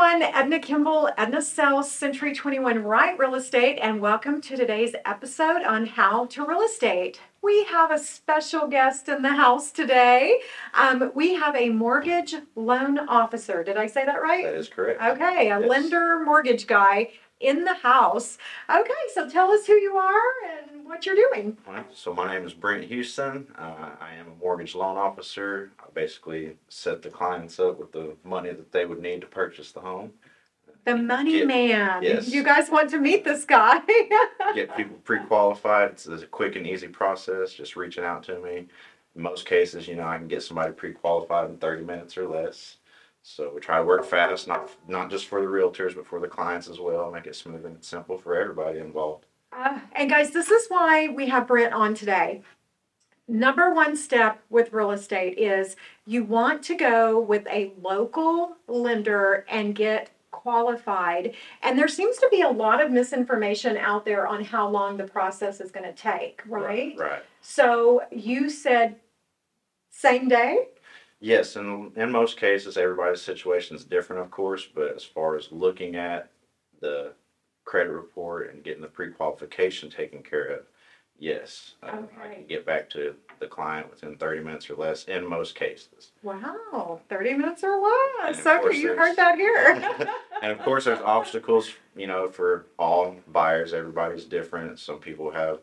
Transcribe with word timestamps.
everyone. 0.00 0.22
Edna 0.22 0.60
Kimble, 0.60 1.10
Edna 1.18 1.42
Sells, 1.42 1.90
Century 1.90 2.32
21 2.32 2.84
Wright 2.84 3.18
Real 3.18 3.34
Estate, 3.34 3.80
and 3.82 4.00
welcome 4.00 4.40
to 4.42 4.56
today's 4.56 4.94
episode 5.04 5.64
on 5.64 5.86
how 5.86 6.26
to 6.26 6.46
real 6.46 6.62
estate. 6.62 7.20
We 7.42 7.64
have 7.64 7.90
a 7.90 7.98
special 7.98 8.68
guest 8.68 9.08
in 9.08 9.22
the 9.22 9.34
house 9.34 9.72
today. 9.72 10.38
Um, 10.74 11.10
we 11.16 11.34
have 11.34 11.56
a 11.56 11.70
mortgage 11.70 12.36
loan 12.54 13.00
officer. 13.08 13.64
Did 13.64 13.76
I 13.76 13.88
say 13.88 14.04
that 14.06 14.22
right? 14.22 14.44
That 14.44 14.54
is 14.54 14.68
correct. 14.68 15.02
Okay, 15.02 15.50
a 15.50 15.58
Yes. 15.58 15.68
lender 15.68 16.20
mortgage 16.24 16.68
guy 16.68 17.10
in 17.40 17.64
the 17.64 17.74
house. 17.74 18.38
Okay, 18.70 18.92
so 19.14 19.28
tell 19.28 19.50
us 19.50 19.66
who 19.66 19.74
you 19.74 19.96
are 19.96 20.32
and 20.70 20.77
what 20.88 21.06
you're 21.06 21.14
doing. 21.14 21.56
So 21.92 22.12
my 22.14 22.32
name 22.34 22.46
is 22.46 22.54
Brent 22.54 22.84
Houston. 22.84 23.46
Uh, 23.56 23.90
I 24.00 24.14
am 24.14 24.26
a 24.28 24.42
mortgage 24.42 24.74
loan 24.74 24.96
officer. 24.96 25.70
I 25.78 25.84
basically 25.94 26.56
set 26.68 27.02
the 27.02 27.10
clients 27.10 27.60
up 27.60 27.78
with 27.78 27.92
the 27.92 28.16
money 28.24 28.50
that 28.50 28.72
they 28.72 28.86
would 28.86 29.00
need 29.00 29.20
to 29.20 29.26
purchase 29.26 29.72
the 29.72 29.80
home. 29.80 30.12
The 30.84 30.96
money 30.96 31.32
Get- 31.40 31.46
man. 31.46 32.02
yes. 32.02 32.28
You 32.32 32.42
guys 32.42 32.70
want 32.70 32.90
to 32.90 32.98
meet 32.98 33.24
this 33.24 33.44
guy? 33.44 33.80
Get 34.54 34.74
people 34.76 34.96
pre-qualified. 35.04 35.90
It's 35.90 36.06
a 36.06 36.26
quick 36.26 36.56
and 36.56 36.66
easy 36.66 36.88
process. 36.88 37.52
Just 37.52 37.76
reaching 37.76 38.04
out 38.04 38.22
to 38.24 38.38
me. 38.40 38.66
In 39.14 39.22
most 39.22 39.44
cases, 39.46 39.86
you 39.86 39.96
know, 39.96 40.06
I 40.06 40.16
can 40.16 40.28
get 40.28 40.42
somebody 40.42 40.72
pre-qualified 40.72 41.50
in 41.50 41.56
30 41.58 41.82
minutes 41.84 42.16
or 42.16 42.26
less. 42.28 42.76
So 43.22 43.50
we 43.54 43.60
try 43.60 43.78
to 43.78 43.84
work 43.84 44.04
fast, 44.04 44.46
not 44.48 44.70
not 44.86 45.10
just 45.10 45.26
for 45.26 45.40
the 45.40 45.46
realtors, 45.46 45.94
but 45.94 46.06
for 46.06 46.20
the 46.20 46.28
clients 46.28 46.68
as 46.68 46.78
well. 46.78 47.10
Make 47.10 47.26
it 47.26 47.34
smooth 47.36 47.66
and 47.66 47.82
simple 47.84 48.16
for 48.16 48.40
everybody 48.40 48.78
involved. 48.78 49.26
Uh, 49.52 49.80
and 49.92 50.10
guys, 50.10 50.30
this 50.30 50.50
is 50.50 50.66
why 50.68 51.08
we 51.08 51.28
have 51.28 51.46
Brent 51.46 51.72
on 51.72 51.94
today. 51.94 52.42
Number 53.26 53.74
one 53.74 53.96
step 53.96 54.42
with 54.48 54.72
real 54.72 54.90
estate 54.90 55.38
is 55.38 55.76
you 56.06 56.24
want 56.24 56.62
to 56.64 56.74
go 56.74 57.20
with 57.20 57.46
a 57.48 57.72
local 57.82 58.56
lender 58.66 59.44
and 59.48 59.74
get 59.74 60.10
qualified. 60.30 61.34
And 61.62 61.78
there 61.78 61.88
seems 61.88 62.16
to 62.18 62.28
be 62.30 62.42
a 62.42 62.48
lot 62.48 62.82
of 62.82 62.90
misinformation 62.90 63.76
out 63.76 64.04
there 64.04 64.26
on 64.26 64.44
how 64.44 64.68
long 64.68 64.96
the 64.96 65.04
process 65.04 65.60
is 65.60 65.70
going 65.70 65.84
to 65.84 65.92
take, 65.92 66.42
right? 66.46 66.94
Right. 66.96 67.22
So 67.42 68.02
you 68.10 68.48
said 68.48 68.96
same 69.90 70.28
day? 70.28 70.68
Yes, 71.20 71.56
and 71.56 71.94
in 71.96 72.12
most 72.12 72.38
cases, 72.38 72.76
everybody's 72.76 73.20
situation 73.20 73.76
is 73.76 73.84
different, 73.84 74.22
of 74.22 74.30
course. 74.30 74.66
But 74.72 74.94
as 74.94 75.02
far 75.02 75.36
as 75.36 75.50
looking 75.50 75.96
at 75.96 76.30
the 76.80 77.12
credit 77.68 77.90
report 77.92 78.50
and 78.50 78.64
getting 78.64 78.80
the 78.80 78.88
pre-qualification 78.88 79.90
taken 79.90 80.22
care 80.22 80.46
of, 80.46 80.60
yes, 81.18 81.74
uh, 81.82 81.86
I 81.88 81.98
Okay. 81.98 82.34
can 82.36 82.46
get 82.46 82.64
back 82.64 82.88
to 82.90 83.14
the 83.40 83.46
client 83.46 83.90
within 83.90 84.16
30 84.16 84.40
minutes 84.42 84.70
or 84.70 84.74
less 84.76 85.04
in 85.04 85.28
most 85.28 85.54
cases. 85.54 86.12
Wow, 86.22 87.02
30 87.10 87.34
minutes 87.34 87.62
or 87.62 87.76
less. 87.76 88.38
And 88.38 88.46
of 88.46 88.60
course 88.62 88.70
Okay, 88.72 88.78
you 88.78 88.88
there's- 88.94 89.08
heard 89.08 89.16
that 89.16 89.36
here. 89.36 90.08
And 90.42 90.52
of 90.52 90.60
course, 90.60 90.84
there's 90.84 91.00
obstacles, 91.00 91.74
you 91.96 92.06
know, 92.06 92.28
for 92.28 92.66
all 92.78 93.16
buyers. 93.26 93.74
Everybody's 93.74 94.24
different. 94.24 94.78
Some 94.78 95.00
people 95.00 95.32
have, 95.32 95.58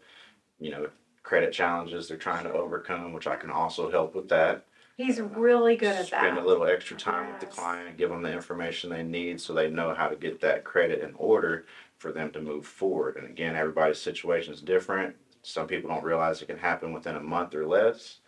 you 0.59 0.69
know, 0.69 0.89
credit 1.23 1.53
challenges 1.53 2.09
they're 2.09 2.17
trying 2.17 2.43
to 2.43 2.51
overcome, 2.51 3.13
which 3.13 3.25
I 3.25 3.37
can 3.37 3.49
also 3.49 3.89
help 3.89 4.13
with 4.13 4.27
that. 4.29 4.65
He's 4.97 5.19
really 5.21 5.77
good 5.77 5.89
at 5.95 6.09
that. 6.09 6.19
spend 6.21 6.35
that. 6.37 6.43
a 6.43 6.45
little 6.47 6.65
extra 6.65 6.97
time 6.97 7.31
with 7.31 7.39
the 7.39 7.45
Yes. 7.47 7.55
client, 7.55 7.97
give 7.97 8.09
them 8.09 8.21
the 8.21 8.31
information 8.33 8.89
they 8.89 9.03
need 9.03 9.39
so 9.39 9.53
they 9.53 9.69
know 9.69 9.93
how 9.93 10.07
to 10.09 10.15
get 10.17 10.41
that 10.41 10.65
credit 10.65 10.99
in 11.01 11.13
order 11.15 11.65
for 11.97 12.11
them 12.11 12.31
to 12.31 12.41
move 12.41 12.65
forward. 12.65 13.17
And 13.17 13.27
again, 13.27 13.55
everybody's 13.55 14.01
situation 14.01 14.53
is 14.53 14.61
different. 14.61 15.15
Some 15.41 15.67
people 15.67 15.89
don't 15.89 16.03
realize 16.03 16.41
it 16.41 16.47
can 16.47 16.57
happen 16.57 16.91
within 16.91 17.15
a 17.15 17.21
month 17.21 17.53
or 17.53 17.67
less. 17.67 18.19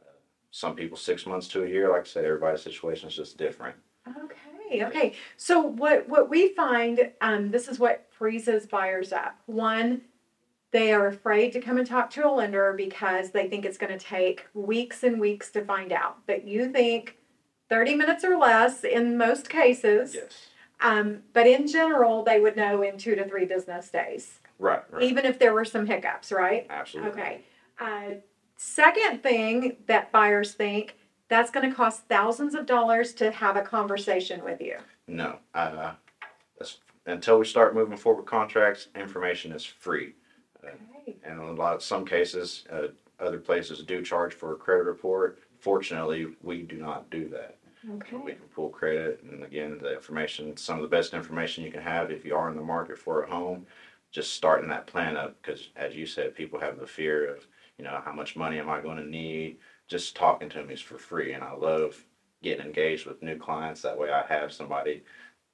Uh, 0.00 0.10
Some 0.50 0.76
people 0.76 0.96
six 0.96 1.26
months 1.26 1.48
to 1.48 1.64
a 1.64 1.68
year. 1.68 1.90
Like 1.90 2.02
I 2.02 2.04
said, 2.04 2.24
everybody's 2.24 2.62
situation 2.62 3.08
is 3.08 3.16
just 3.16 3.38
different. 3.38 3.76
Okay, 4.08 4.84
okay. 4.84 5.14
So 5.36 5.60
what 5.60 6.08
what 6.08 6.28
we 6.28 6.54
find, 6.54 7.10
um, 7.20 7.50
this 7.50 7.66
is 7.68 7.78
what 7.78 8.06
freezes 8.10 8.66
buyers 8.66 9.12
up. 9.12 9.40
One, 9.46 10.02
they 10.70 10.92
are 10.92 11.06
afraid 11.06 11.52
to 11.52 11.60
come 11.60 11.78
and 11.78 11.86
talk 11.86 12.10
to 12.10 12.26
a 12.26 12.30
lender 12.30 12.74
because 12.76 13.30
they 13.30 13.48
think 13.48 13.64
it's 13.64 13.78
going 13.78 13.96
to 13.96 14.04
take 14.04 14.46
weeks 14.52 15.02
and 15.02 15.18
weeks 15.18 15.50
to 15.52 15.64
find 15.64 15.92
out. 15.92 16.18
But 16.26 16.46
you 16.46 16.70
think 16.70 17.16
30 17.68 17.94
minutes 17.94 18.24
or 18.24 18.36
less 18.36 18.84
in 18.84 19.16
most 19.16 19.48
cases. 19.48 20.14
Yes. 20.14 20.46
Um, 20.80 21.22
but 21.32 21.46
in 21.46 21.66
general, 21.66 22.22
they 22.22 22.40
would 22.40 22.56
know 22.56 22.82
in 22.82 22.98
two 22.98 23.14
to 23.14 23.26
three 23.26 23.46
business 23.46 23.88
days, 23.88 24.40
Right. 24.58 24.82
Right. 24.90 25.02
even 25.02 25.24
if 25.24 25.38
there 25.38 25.54
were 25.54 25.64
some 25.64 25.86
hiccups, 25.86 26.30
right? 26.32 26.66
Absolutely. 26.68 27.10
Okay. 27.12 27.40
Uh, 27.78 28.02
second 28.56 29.22
thing 29.22 29.76
that 29.86 30.12
buyers 30.12 30.52
think 30.54 30.96
that's 31.28 31.50
going 31.50 31.68
to 31.68 31.74
cost 31.74 32.04
thousands 32.08 32.54
of 32.54 32.66
dollars 32.66 33.12
to 33.14 33.30
have 33.30 33.56
a 33.56 33.62
conversation 33.62 34.44
with 34.44 34.60
you. 34.60 34.76
No. 35.08 35.38
Uh, 35.54 35.92
that's, 36.58 36.78
until 37.06 37.38
we 37.38 37.44
start 37.46 37.74
moving 37.74 37.96
forward 37.96 38.20
with 38.22 38.30
contracts, 38.30 38.88
information 38.94 39.52
is 39.52 39.64
free. 39.64 40.14
Okay. 40.62 41.16
And 41.24 41.40
in 41.40 41.48
a 41.48 41.52
lot 41.52 41.74
of 41.74 41.82
some 41.82 42.04
cases, 42.04 42.64
uh, 42.70 42.88
other 43.18 43.38
places 43.38 43.82
do 43.82 44.02
charge 44.02 44.34
for 44.34 44.52
a 44.52 44.56
credit 44.56 44.84
report. 44.84 45.38
Fortunately, 45.58 46.26
we 46.42 46.62
do 46.62 46.76
not 46.76 47.08
do 47.10 47.28
that. 47.30 47.56
We 47.88 48.32
can 48.32 48.48
pull 48.54 48.70
credit, 48.70 49.22
and 49.22 49.44
again, 49.44 49.78
the 49.80 49.94
information, 49.94 50.56
some 50.56 50.76
of 50.76 50.82
the 50.82 50.96
best 50.96 51.14
information 51.14 51.62
you 51.62 51.70
can 51.70 51.82
have 51.82 52.10
if 52.10 52.24
you 52.24 52.34
are 52.34 52.50
in 52.50 52.56
the 52.56 52.62
market 52.62 52.98
for 52.98 53.22
a 53.22 53.30
home, 53.30 53.66
just 54.10 54.34
starting 54.34 54.68
that 54.70 54.88
plan 54.88 55.16
up. 55.16 55.36
Because 55.40 55.68
as 55.76 55.94
you 55.94 56.04
said, 56.04 56.34
people 56.34 56.58
have 56.58 56.80
the 56.80 56.86
fear 56.86 57.32
of, 57.32 57.46
you 57.78 57.84
know, 57.84 58.00
how 58.04 58.12
much 58.12 58.34
money 58.34 58.58
am 58.58 58.68
I 58.68 58.80
going 58.80 58.96
to 58.96 59.08
need? 59.08 59.58
Just 59.86 60.16
talking 60.16 60.48
to 60.48 60.64
me 60.64 60.74
is 60.74 60.80
for 60.80 60.98
free, 60.98 61.34
and 61.34 61.44
I 61.44 61.52
love 61.52 62.04
getting 62.42 62.66
engaged 62.66 63.06
with 63.06 63.22
new 63.22 63.38
clients. 63.38 63.82
That 63.82 63.98
way, 63.98 64.10
I 64.10 64.26
have 64.26 64.52
somebody 64.52 65.04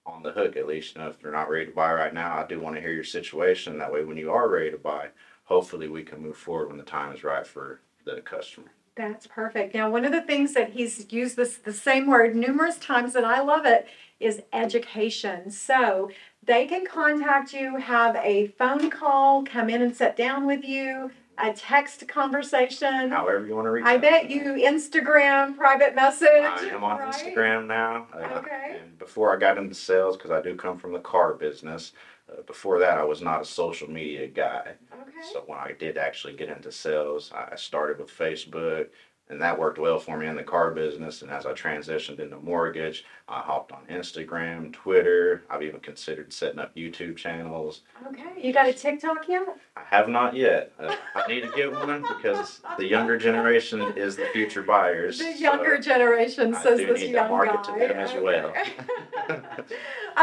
on 0.06 0.22
the 0.22 0.32
hook 0.32 0.56
at 0.56 0.66
least. 0.66 0.94
You 0.94 1.03
know, 1.03 1.09
if 1.09 1.20
they're 1.20 1.32
not 1.32 1.50
ready 1.50 1.66
to 1.66 1.72
buy 1.72 1.93
right 1.93 2.14
now, 2.14 2.38
I 2.38 2.47
do 2.47 2.60
want 2.60 2.76
to 2.76 2.81
hear 2.81 2.93
your 2.93 3.04
situation. 3.04 3.76
That 3.76 3.93
way, 3.93 4.04
when 4.04 4.16
you 4.16 4.32
are 4.32 4.49
ready 4.49 4.70
to 4.70 4.78
buy, 4.78 5.09
hopefully 5.44 5.88
we 5.88 6.03
can 6.03 6.22
move 6.22 6.38
forward 6.38 6.69
when 6.69 6.78
the 6.78 6.82
time 6.82 7.14
is 7.14 7.25
right 7.25 7.47
for 7.47 7.81
the 8.06 8.22
customer. 8.22 8.69
That's 8.94 9.26
perfect. 9.26 9.75
Now, 9.75 9.91
one 9.91 10.04
of 10.04 10.12
the 10.12 10.20
things 10.20 10.53
that 10.54 10.70
he's 10.72 11.10
used 11.12 11.36
this 11.36 11.56
the 11.56 11.72
same 11.72 12.06
word 12.06 12.36
numerous 12.36 12.76
times, 12.78 13.14
and 13.14 13.25
I 13.25 13.41
love 13.41 13.64
it, 13.64 13.86
is 14.20 14.42
education. 14.53 15.50
So 15.50 16.10
they 16.44 16.66
can 16.66 16.84
contact 16.84 17.54
you, 17.54 17.76
have 17.76 18.16
a 18.16 18.48
phone 18.58 18.91
call, 18.91 19.44
come 19.44 19.70
in 19.70 19.81
and 19.81 19.97
sit 19.97 20.14
down 20.14 20.47
with 20.47 20.62
you, 20.64 21.10
a 21.38 21.54
text 21.54 22.06
conversation. 22.06 23.10
However, 23.10 23.47
you 23.47 23.54
want 23.54 23.64
to 23.66 23.70
reach. 23.70 23.86
I 23.86 23.97
bet 23.97 24.28
you 24.28 24.42
Instagram 24.42 25.56
private 25.56 25.94
message. 25.94 26.28
I 26.28 26.69
am 26.70 26.84
on 26.84 26.98
right? 26.98 27.14
Instagram 27.14 27.66
now. 27.66 28.08
uh, 28.14 28.41
Okay. 28.41 28.78
And 28.82 28.98
before 28.98 29.34
I 29.34 29.38
got 29.38 29.56
into 29.56 29.75
sales, 29.75 30.19
because 30.19 30.31
I 30.31 30.42
do 30.42 30.54
come 30.54 30.78
from 30.78 30.92
the 30.92 30.98
car 31.00 31.32
business, 31.32 31.92
uh, 32.38 32.43
before 32.43 32.78
that 32.81 32.98
I 32.98 33.04
was 33.04 33.22
not 33.22 33.43
a 33.43 33.44
social 33.44 33.88
media 33.91 34.26
guy. 34.28 34.75
Okay. 34.93 35.12
So 35.20 35.43
when 35.47 35.59
I 35.59 35.72
did 35.78 35.98
actually 35.98 36.34
get 36.37 36.48
into 36.48 36.72
sales, 36.72 37.32
I 37.32 37.56
started 37.56 37.98
with 37.98 38.10
Facebook, 38.10 38.88
and 39.32 39.41
that 39.41 39.59
worked 39.59 39.78
well 39.78 39.98
for 39.98 40.19
me 40.19 40.26
in 40.26 40.37
the 40.37 40.43
car 40.43 40.70
business. 40.72 41.22
And 41.22 41.31
as 41.31 41.47
I 41.47 41.53
transitioned 41.53 42.20
into 42.20 42.37
mortgage, 42.37 43.04
I 43.26 43.41
hopped 43.41 43.72
on 43.72 43.87
Instagram, 43.87 44.75
Twitter. 44.75 45.43
I've 45.48 45.62
even 45.62 45.81
considered 45.81 46.34
setting 46.34 46.59
up 46.59 46.76
YouTube 46.76 47.16
channels. 47.16 47.81
Okay. 48.09 48.47
You 48.47 48.53
got 48.53 48.69
a 48.69 48.75
TikTok 48.75 49.26
yet? 49.28 49.47
I 49.75 49.81
have 49.87 50.09
not 50.10 50.37
yet. 50.37 50.72
Uh, 50.78 50.94
I 51.15 51.26
need 51.28 51.41
to 51.44 51.50
get 51.56 51.72
one 51.72 52.03
because 52.03 52.60
the 52.76 52.84
younger 52.84 53.16
generation 53.16 53.81
is 53.97 54.16
the 54.16 54.26
future 54.34 54.62
buyers. 54.62 55.19
The 55.19 55.32
so- 55.32 55.38
younger 55.38 55.78
generation 55.78 56.54
I 56.54 56.62
says 56.62 56.78
do 56.78 56.87
this 56.88 57.00
need 57.00 57.06
to 57.06 57.12
young 57.12 57.31
market 57.31 57.64
to 57.64 57.70
guy. 57.72 57.88
them 57.88 57.97
as 57.97 58.12
well. 58.12 58.53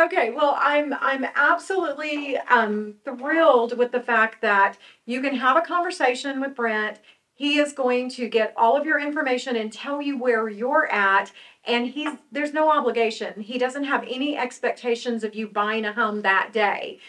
okay, 0.06 0.30
well, 0.36 0.56
I'm 0.59 0.94
I'm 1.02 1.26
absolutely 1.36 2.38
um, 2.38 2.94
thrilled 3.03 3.76
with 3.76 3.91
the 3.91 4.02
fact 4.02 4.41
that 4.41 4.78
you 5.08 5.20
can 5.22 5.36
have 5.36 5.58
a 5.58 5.62
conversation 5.62 6.40
with 6.41 6.53
Brent. 6.53 7.00
He 7.40 7.58
is 7.58 7.72
going 7.72 8.09
to 8.12 8.28
get 8.28 8.53
all 8.58 8.76
of 8.76 8.86
your 8.86 9.00
information 9.00 9.56
and 9.56 9.72
tell 9.72 10.02
you 10.02 10.18
where 10.18 10.50
you're 10.50 10.91
at. 10.91 11.32
And 11.64 11.88
he's 11.88 12.09
there's 12.34 12.52
no 12.52 12.70
obligation. 12.70 13.40
He 13.40 13.58
doesn't 13.58 13.86
have 13.86 14.03
any 14.03 14.38
expectations 14.38 15.24
of 15.24 15.34
you 15.36 15.47
buying 15.47 15.86
a 15.86 15.94
home 15.94 16.22
that 16.24 16.52
day. 16.52 17.00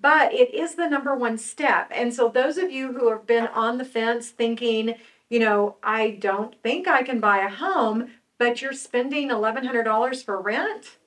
But 0.00 0.32
it 0.32 0.54
is 0.54 0.76
the 0.76 0.88
number 0.88 1.16
one 1.16 1.36
step. 1.38 1.90
And 1.92 2.14
so 2.14 2.28
those 2.28 2.56
of 2.56 2.70
you 2.70 2.92
who 2.92 3.10
have 3.10 3.26
been 3.26 3.48
on 3.48 3.78
the 3.78 3.84
fence 3.84 4.28
thinking, 4.28 4.94
you 5.28 5.40
know, 5.40 5.74
I 5.82 6.10
don't 6.10 6.54
think 6.62 6.86
I 6.86 7.02
can 7.02 7.18
buy 7.18 7.38
a 7.38 7.48
home, 7.50 8.12
but 8.38 8.62
you're 8.62 8.72
spending 8.72 9.30
eleven 9.30 9.64
hundred 9.64 9.82
dollars 9.84 10.22
for 10.22 10.40
rent 10.40 10.98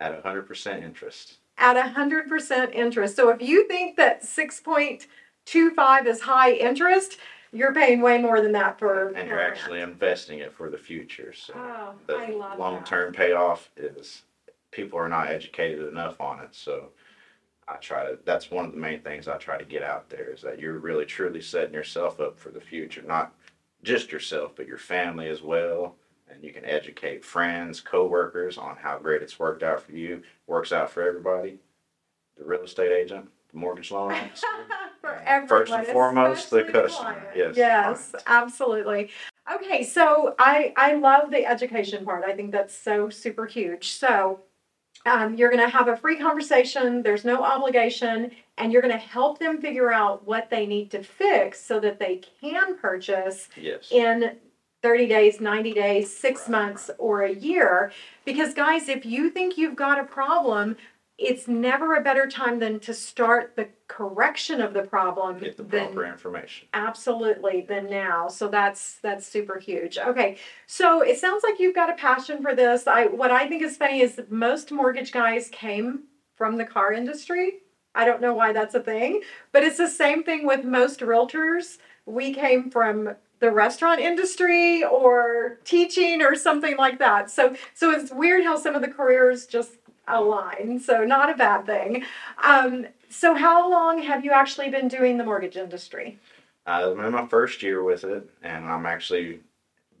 At 0.00 0.20
100% 0.24 0.82
interest. 0.82 1.36
at 1.58 1.76
hundred 1.92 2.26
percent 2.28 2.74
interest. 2.74 3.14
So 3.14 3.28
if 3.28 3.40
you 3.40 3.68
think 3.68 3.96
that 3.98 4.24
six 4.24 4.58
point 4.58 5.06
two 5.44 5.70
five 5.70 6.08
is 6.08 6.22
high 6.22 6.52
interest, 6.54 7.18
you're 7.52 7.74
paying 7.74 8.00
way 8.00 8.18
more 8.18 8.40
than 8.40 8.52
that 8.52 8.78
for. 8.78 9.08
And 9.08 9.28
you're 9.28 9.36
rent. 9.36 9.52
actually 9.56 9.80
investing 9.80 10.38
it 10.38 10.52
for 10.52 10.70
the 10.70 10.78
future. 10.78 11.32
So 11.32 11.52
Oh, 11.56 11.94
the 12.06 12.16
I 12.16 12.30
love 12.30 12.58
long 12.58 12.84
term 12.84 13.12
payoff 13.12 13.70
is 13.76 14.22
people 14.70 14.98
are 14.98 15.08
not 15.08 15.28
educated 15.28 15.86
enough 15.88 16.20
on 16.20 16.40
it. 16.40 16.50
So 16.54 16.90
I 17.68 17.76
try 17.76 18.04
to, 18.04 18.18
that's 18.24 18.50
one 18.50 18.64
of 18.64 18.72
the 18.72 18.78
main 18.78 19.00
things 19.00 19.28
I 19.28 19.36
try 19.36 19.58
to 19.58 19.64
get 19.64 19.82
out 19.82 20.08
there 20.10 20.30
is 20.32 20.42
that 20.42 20.58
you're 20.60 20.78
really 20.78 21.04
truly 21.06 21.40
setting 21.40 21.74
yourself 21.74 22.20
up 22.20 22.38
for 22.38 22.50
the 22.50 22.60
future. 22.60 23.02
Not 23.02 23.32
just 23.82 24.12
yourself, 24.12 24.52
but 24.56 24.66
your 24.66 24.78
family 24.78 25.28
as 25.28 25.42
well. 25.42 25.96
and 26.32 26.44
you 26.44 26.52
can 26.52 26.64
educate 26.64 27.24
friends, 27.24 27.80
coworkers 27.80 28.56
on 28.58 28.76
how 28.76 28.98
great 28.98 29.22
it's 29.22 29.38
worked 29.40 29.62
out 29.64 29.82
for 29.82 29.92
you. 29.92 30.22
Works 30.46 30.70
out 30.72 30.90
for 30.90 31.02
everybody. 31.02 31.58
The 32.38 32.44
real 32.44 32.62
estate 32.62 32.92
agent, 32.92 33.28
the 33.52 33.58
mortgage 33.58 33.90
loan 33.90 34.12
officer. 34.12 34.46
For 35.00 35.46
First 35.48 35.72
and 35.72 35.86
foremost, 35.86 36.50
the 36.50 36.62
customer. 36.64 36.88
client. 36.88 37.26
Yes. 37.34 37.56
Yes, 37.56 38.14
absolutely. 38.26 39.10
Okay, 39.52 39.82
so 39.82 40.34
I 40.38 40.72
I 40.76 40.94
love 40.94 41.30
the 41.30 41.46
education 41.46 42.04
part. 42.04 42.24
I 42.24 42.34
think 42.34 42.52
that's 42.52 42.76
so 42.76 43.08
super 43.08 43.46
huge. 43.46 43.92
So 43.92 44.40
um, 45.06 45.34
you're 45.34 45.50
going 45.50 45.62
to 45.62 45.68
have 45.74 45.88
a 45.88 45.96
free 45.96 46.18
conversation. 46.18 47.02
There's 47.02 47.24
no 47.24 47.42
obligation, 47.42 48.30
and 48.58 48.72
you're 48.72 48.82
going 48.82 48.92
to 48.92 48.98
help 48.98 49.38
them 49.38 49.60
figure 49.60 49.90
out 49.90 50.26
what 50.26 50.50
they 50.50 50.66
need 50.66 50.90
to 50.90 51.02
fix 51.02 51.60
so 51.60 51.80
that 51.80 51.98
they 51.98 52.20
can 52.40 52.76
purchase 52.76 53.48
Yes. 53.56 53.88
in 53.90 54.36
30 54.82 55.06
days, 55.08 55.40
90 55.40 55.72
days, 55.72 56.14
six 56.14 56.42
Right, 56.42 56.50
months, 56.50 56.90
or 56.98 57.22
a 57.22 57.32
year. 57.32 57.92
Because, 58.26 58.52
guys, 58.52 58.88
if 58.90 59.06
you 59.06 59.30
think 59.30 59.56
you've 59.56 59.76
got 59.76 59.98
a 59.98 60.04
problem, 60.04 60.76
it's 61.20 61.46
never 61.46 61.94
a 61.96 62.00
better 62.02 62.26
time 62.26 62.58
than 62.60 62.80
to 62.80 62.94
start 62.94 63.54
the 63.54 63.68
correction 63.88 64.60
of 64.62 64.72
the 64.72 64.82
problem 64.82 65.38
Get 65.38 65.56
the 65.58 65.62
than 65.62 65.86
proper 65.92 66.06
information. 66.06 66.66
absolutely 66.72 67.60
than 67.68 67.90
now. 67.90 68.28
So 68.28 68.48
that's 68.48 68.96
that's 69.02 69.26
super 69.26 69.58
huge. 69.58 69.98
Okay 69.98 70.38
so 70.66 71.02
it 71.02 71.18
sounds 71.18 71.42
like 71.44 71.60
you've 71.60 71.74
got 71.74 71.90
a 71.90 71.94
passion 71.94 72.40
for 72.42 72.54
this. 72.54 72.86
I 72.86 73.06
what 73.06 73.30
i 73.30 73.46
think 73.46 73.62
is 73.62 73.76
funny 73.76 74.00
is 74.00 74.16
that 74.16 74.32
most 74.32 74.72
mortgage 74.72 75.12
guys 75.12 75.48
came 75.50 76.04
from 76.34 76.56
the 76.56 76.64
car 76.64 76.92
industry. 76.92 77.58
I 77.94 78.04
don't 78.06 78.22
know 78.22 78.32
why 78.34 78.52
that's 78.52 78.74
a 78.74 78.80
thing 78.80 79.20
but 79.52 79.62
it's 79.62 79.76
the 79.78 79.88
same 79.88 80.22
thing 80.24 80.46
with 80.46 80.64
most 80.64 81.00
realtors. 81.00 81.78
We 82.06 82.32
came 82.32 82.70
from 82.70 83.16
the 83.40 83.50
restaurant 83.50 84.00
industry 84.00 84.84
or 84.84 85.58
teaching 85.64 86.20
or 86.22 86.34
something 86.34 86.76
like 86.76 86.98
that. 86.98 87.30
So 87.30 87.56
so 87.74 87.90
it's 87.90 88.10
weird 88.12 88.44
how 88.44 88.56
some 88.56 88.74
of 88.74 88.82
the 88.82 88.88
careers 88.88 89.46
just 89.46 89.79
align 90.12 90.78
so 90.78 91.04
not 91.04 91.30
a 91.30 91.36
bad 91.36 91.66
thing 91.66 92.04
um, 92.42 92.86
so 93.08 93.34
how 93.34 93.70
long 93.70 94.02
have 94.02 94.24
you 94.24 94.30
actually 94.30 94.70
been 94.70 94.88
doing 94.88 95.18
the 95.18 95.24
mortgage 95.24 95.56
industry 95.56 96.18
I'm 96.66 97.00
in 97.00 97.12
my 97.12 97.26
first 97.26 97.62
year 97.62 97.82
with 97.82 98.04
it, 98.04 98.28
and 98.42 98.66
I'm 98.66 98.86
actually 98.86 99.40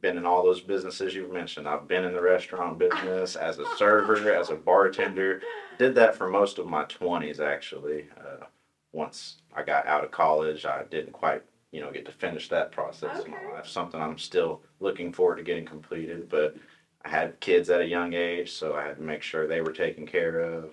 been 0.00 0.16
in 0.16 0.26
all 0.26 0.42
those 0.42 0.60
businesses 0.60 1.14
you've 1.14 1.32
mentioned. 1.32 1.68
I've 1.68 1.88
been 1.88 2.04
in 2.04 2.14
the 2.14 2.22
restaurant 2.22 2.78
business 2.78 3.36
as 3.36 3.58
a 3.58 3.66
server, 3.76 4.32
as 4.34 4.50
a 4.50 4.54
bartender. 4.54 5.42
Did 5.78 5.94
that 5.96 6.14
for 6.14 6.28
most 6.28 6.58
of 6.58 6.66
my 6.66 6.84
20s, 6.84 7.40
actually. 7.40 8.06
Uh, 8.18 8.46
once 8.92 9.36
I 9.54 9.62
got 9.62 9.86
out 9.86 10.04
of 10.04 10.10
college, 10.10 10.64
I 10.64 10.84
didn't 10.84 11.12
quite, 11.12 11.42
you 11.70 11.80
know, 11.80 11.90
get 11.90 12.06
to 12.06 12.12
finish 12.12 12.48
that 12.48 12.72
process 12.72 13.24
in 13.24 13.30
my 13.30 13.42
life. 13.52 13.66
Something 13.66 14.00
I'm 14.00 14.18
still 14.18 14.62
looking 14.80 15.12
forward 15.12 15.36
to 15.36 15.42
getting 15.42 15.66
completed, 15.66 16.28
but 16.28 16.56
I 17.04 17.08
had 17.08 17.40
kids 17.40 17.70
at 17.70 17.80
a 17.80 17.86
young 17.86 18.12
age, 18.12 18.52
so 18.52 18.74
I 18.74 18.84
had 18.84 18.96
to 18.96 19.02
make 19.02 19.22
sure 19.22 19.46
they 19.46 19.62
were 19.62 19.72
taken 19.72 20.06
care 20.06 20.40
of. 20.40 20.70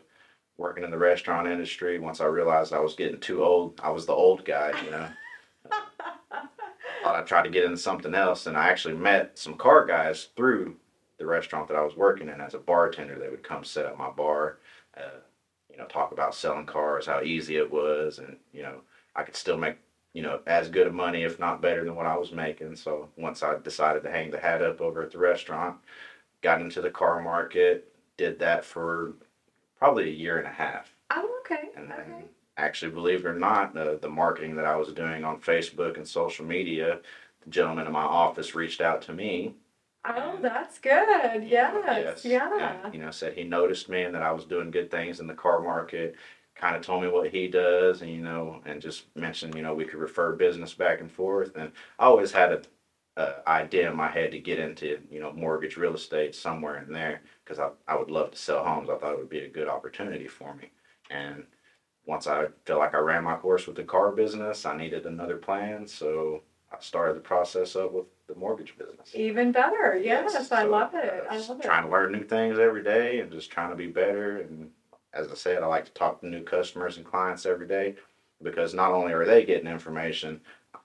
Working 0.58 0.84
in 0.84 0.90
the 0.90 0.98
restaurant 0.98 1.48
industry, 1.48 2.00
once 2.00 2.20
I 2.20 2.26
realized 2.26 2.74
I 2.74 2.80
was 2.80 2.96
getting 2.96 3.20
too 3.20 3.44
old, 3.44 3.80
I 3.84 3.92
was 3.92 4.08
the 4.08 4.14
old 4.14 4.44
guy, 4.44 4.74
you 4.84 4.90
know. 4.90 5.10
thought 7.08 7.16
I'd 7.16 7.28
try 7.28 7.42
to 7.42 7.50
get 7.50 7.64
into 7.64 7.78
something 7.78 8.14
else, 8.14 8.48
and 8.48 8.58
I 8.58 8.68
actually 8.68 8.96
met 8.96 9.38
some 9.38 9.56
car 9.56 9.86
guys 9.86 10.30
through 10.36 10.76
the 11.18 11.26
restaurant 11.26 11.68
that 11.70 11.78
I 11.78 11.84
was 11.84 11.96
working 11.96 12.28
in 12.28 12.42
as 12.42 12.54
a 12.54 12.60
bartender. 12.60 13.18
They 13.18 13.30
would 13.30 13.44
come 13.44 13.64
sit 13.64 13.86
at 13.86 13.98
my 13.98 14.10
bar, 14.10 14.58
uh, 14.96 15.22
you 15.72 15.78
know, 15.78 15.86
talk 15.86 16.12
about 16.12 16.36
selling 16.36 16.66
cars, 16.66 17.06
how 17.06 17.22
easy 17.22 17.58
it 17.58 17.72
was, 17.72 18.20
and 18.20 18.38
you 18.52 18.62
know, 18.62 18.82
I 19.16 19.24
could 19.24 19.36
still 19.36 19.58
make 19.58 19.78
you 20.14 20.22
know 20.22 20.42
as 20.48 20.70
good 20.70 20.88
of 20.88 20.94
money, 20.94 21.24
if 21.24 21.40
not 21.40 21.62
better 21.62 21.86
than 21.86 21.96
what 21.96 22.06
I 22.06 22.18
was 22.18 22.32
making. 22.32 22.76
So 22.76 23.10
once 23.16 23.42
I 23.42 23.58
decided 23.58 24.04
to 24.04 24.12
hang 24.12 24.32
the 24.32 24.40
hat 24.40 24.62
up 24.62 24.82
over 24.82 25.02
at 25.02 25.12
the 25.12 25.18
restaurant, 25.18 25.78
got 26.42 26.62
into 26.62 26.82
the 26.82 26.90
car 26.90 27.22
market, 27.22 27.94
did 28.18 28.40
that 28.40 28.66
for 28.66 29.14
probably 29.78 30.10
a 30.10 30.14
year 30.14 30.38
and 30.38 30.48
a 30.48 30.52
half. 30.52 30.94
Oh, 31.12 31.40
okay. 31.42 31.70
And 31.76 31.92
okay. 31.92 32.02
then, 32.08 32.24
actually, 32.58 32.92
believe 32.92 33.20
it 33.20 33.28
or 33.28 33.34
not, 33.34 33.74
the, 33.74 34.00
the 34.02 34.10
marketing 34.10 34.56
that 34.56 34.66
I 34.66 34.76
was 34.76 34.94
doing 34.94 35.24
on 35.24 35.40
Facebook 35.40 35.98
and 35.98 36.08
social 36.08 36.46
media, 36.46 37.00
the 37.44 37.50
gentleman 37.50 37.88
in 37.88 37.94
my 37.94 38.02
office 38.02 38.56
reached 38.56 38.82
out 38.82 39.02
to 39.04 39.14
me. 39.14 39.54
Oh, 40.06 40.38
that's 40.42 40.80
good. 40.80 41.44
Yes. 41.44 42.24
Yeah. 42.24 42.80
And, 42.84 42.94
you 42.94 43.00
know, 43.02 43.12
said 43.12 43.34
he 43.34 43.44
noticed 43.44 43.90
me 43.90 44.04
and 44.04 44.16
that 44.16 44.22
I 44.24 44.32
was 44.32 44.46
doing 44.46 44.72
good 44.72 44.90
things 44.90 45.20
in 45.20 45.28
the 45.28 45.34
car 45.34 45.60
market. 45.60 46.16
Kind 46.56 46.76
of 46.76 46.82
told 46.82 47.04
me 47.04 47.08
what 47.08 47.30
he 47.30 47.48
does, 47.48 48.02
and 48.02 48.10
you 48.10 48.22
know, 48.22 48.64
and 48.66 48.82
just 48.82 49.04
mentioned, 49.16 49.54
you 49.54 49.62
know, 49.62 49.76
we 49.76 49.86
could 49.86 50.00
refer 50.00 50.32
business 50.32 50.74
back 50.74 51.02
and 51.02 51.12
forth. 51.12 51.56
And 51.56 51.72
I 52.00 52.06
always 52.06 52.32
had 52.32 52.52
a, 52.52 52.62
a 53.18 53.50
idea 53.50 53.90
in 53.90 53.98
my 53.98 54.08
head 54.08 54.32
to 54.32 54.40
get 54.40 54.60
into, 54.60 55.00
you 55.10 55.20
know, 55.20 55.34
mortgage 55.34 55.76
real 55.76 55.96
estate 55.96 56.36
somewhere 56.36 56.78
in 56.84 56.94
there 56.94 57.22
because 57.44 57.60
I, 57.60 57.70
I 57.88 57.98
would 57.98 58.12
love 58.12 58.32
to 58.32 58.38
sell 58.38 58.64
homes. 58.64 58.90
I 58.90 58.98
thought 58.98 59.14
it 59.14 59.18
would 59.18 59.30
be 59.30 59.40
a 59.40 59.50
good 59.50 59.68
opportunity 59.68 60.28
for 60.28 60.54
me. 60.54 60.70
And 61.10 61.44
once 62.06 62.28
I 62.28 62.46
felt 62.66 62.80
like 62.80 62.94
I 62.94 63.00
ran 63.00 63.24
my 63.24 63.36
course 63.36 63.66
with 63.66 63.76
the 63.76 63.84
car 63.84 64.12
business, 64.12 64.66
I 64.66 64.78
needed 64.78 65.06
another 65.06 65.38
plan, 65.38 65.88
so 65.88 66.44
I 66.72 66.78
started 66.80 67.16
the 67.16 67.22
process 67.22 67.76
up 67.76 67.92
with 67.92 68.06
the 68.28 68.36
mortgage 68.36 68.78
business. 68.78 69.12
Even 69.14 69.52
better. 69.52 70.00
Yes, 70.02 70.36
I 70.52 70.64
so, 70.64 70.70
love 70.70 70.94
it. 70.94 71.26
uh, 71.30 71.34
I 71.34 71.38
love 71.38 71.60
it. 71.60 71.64
Trying 71.64 71.86
to 71.86 71.92
learn 71.92 72.12
new 72.12 72.24
things 72.24 72.60
every 72.60 72.84
day 72.84 73.20
and 73.20 73.32
just 73.32 73.50
trying 73.52 73.72
to 73.72 73.76
be 73.76 73.88
better. 73.88 74.42
And 74.42 74.70
as 75.14 75.32
I 75.32 75.36
said, 75.36 75.64
I 75.64 75.66
like 75.66 75.86
to 75.86 75.94
talk 75.94 76.22
to 76.22 76.28
new 76.28 76.44
customers 76.44 76.98
and 76.98 77.06
clients 77.06 77.46
every 77.46 77.68
day 77.68 77.96
because 78.44 78.74
not 78.74 78.92
only 78.92 79.14
are 79.14 79.26
they 79.26 79.44
getting 79.44 79.68
information 79.70 80.40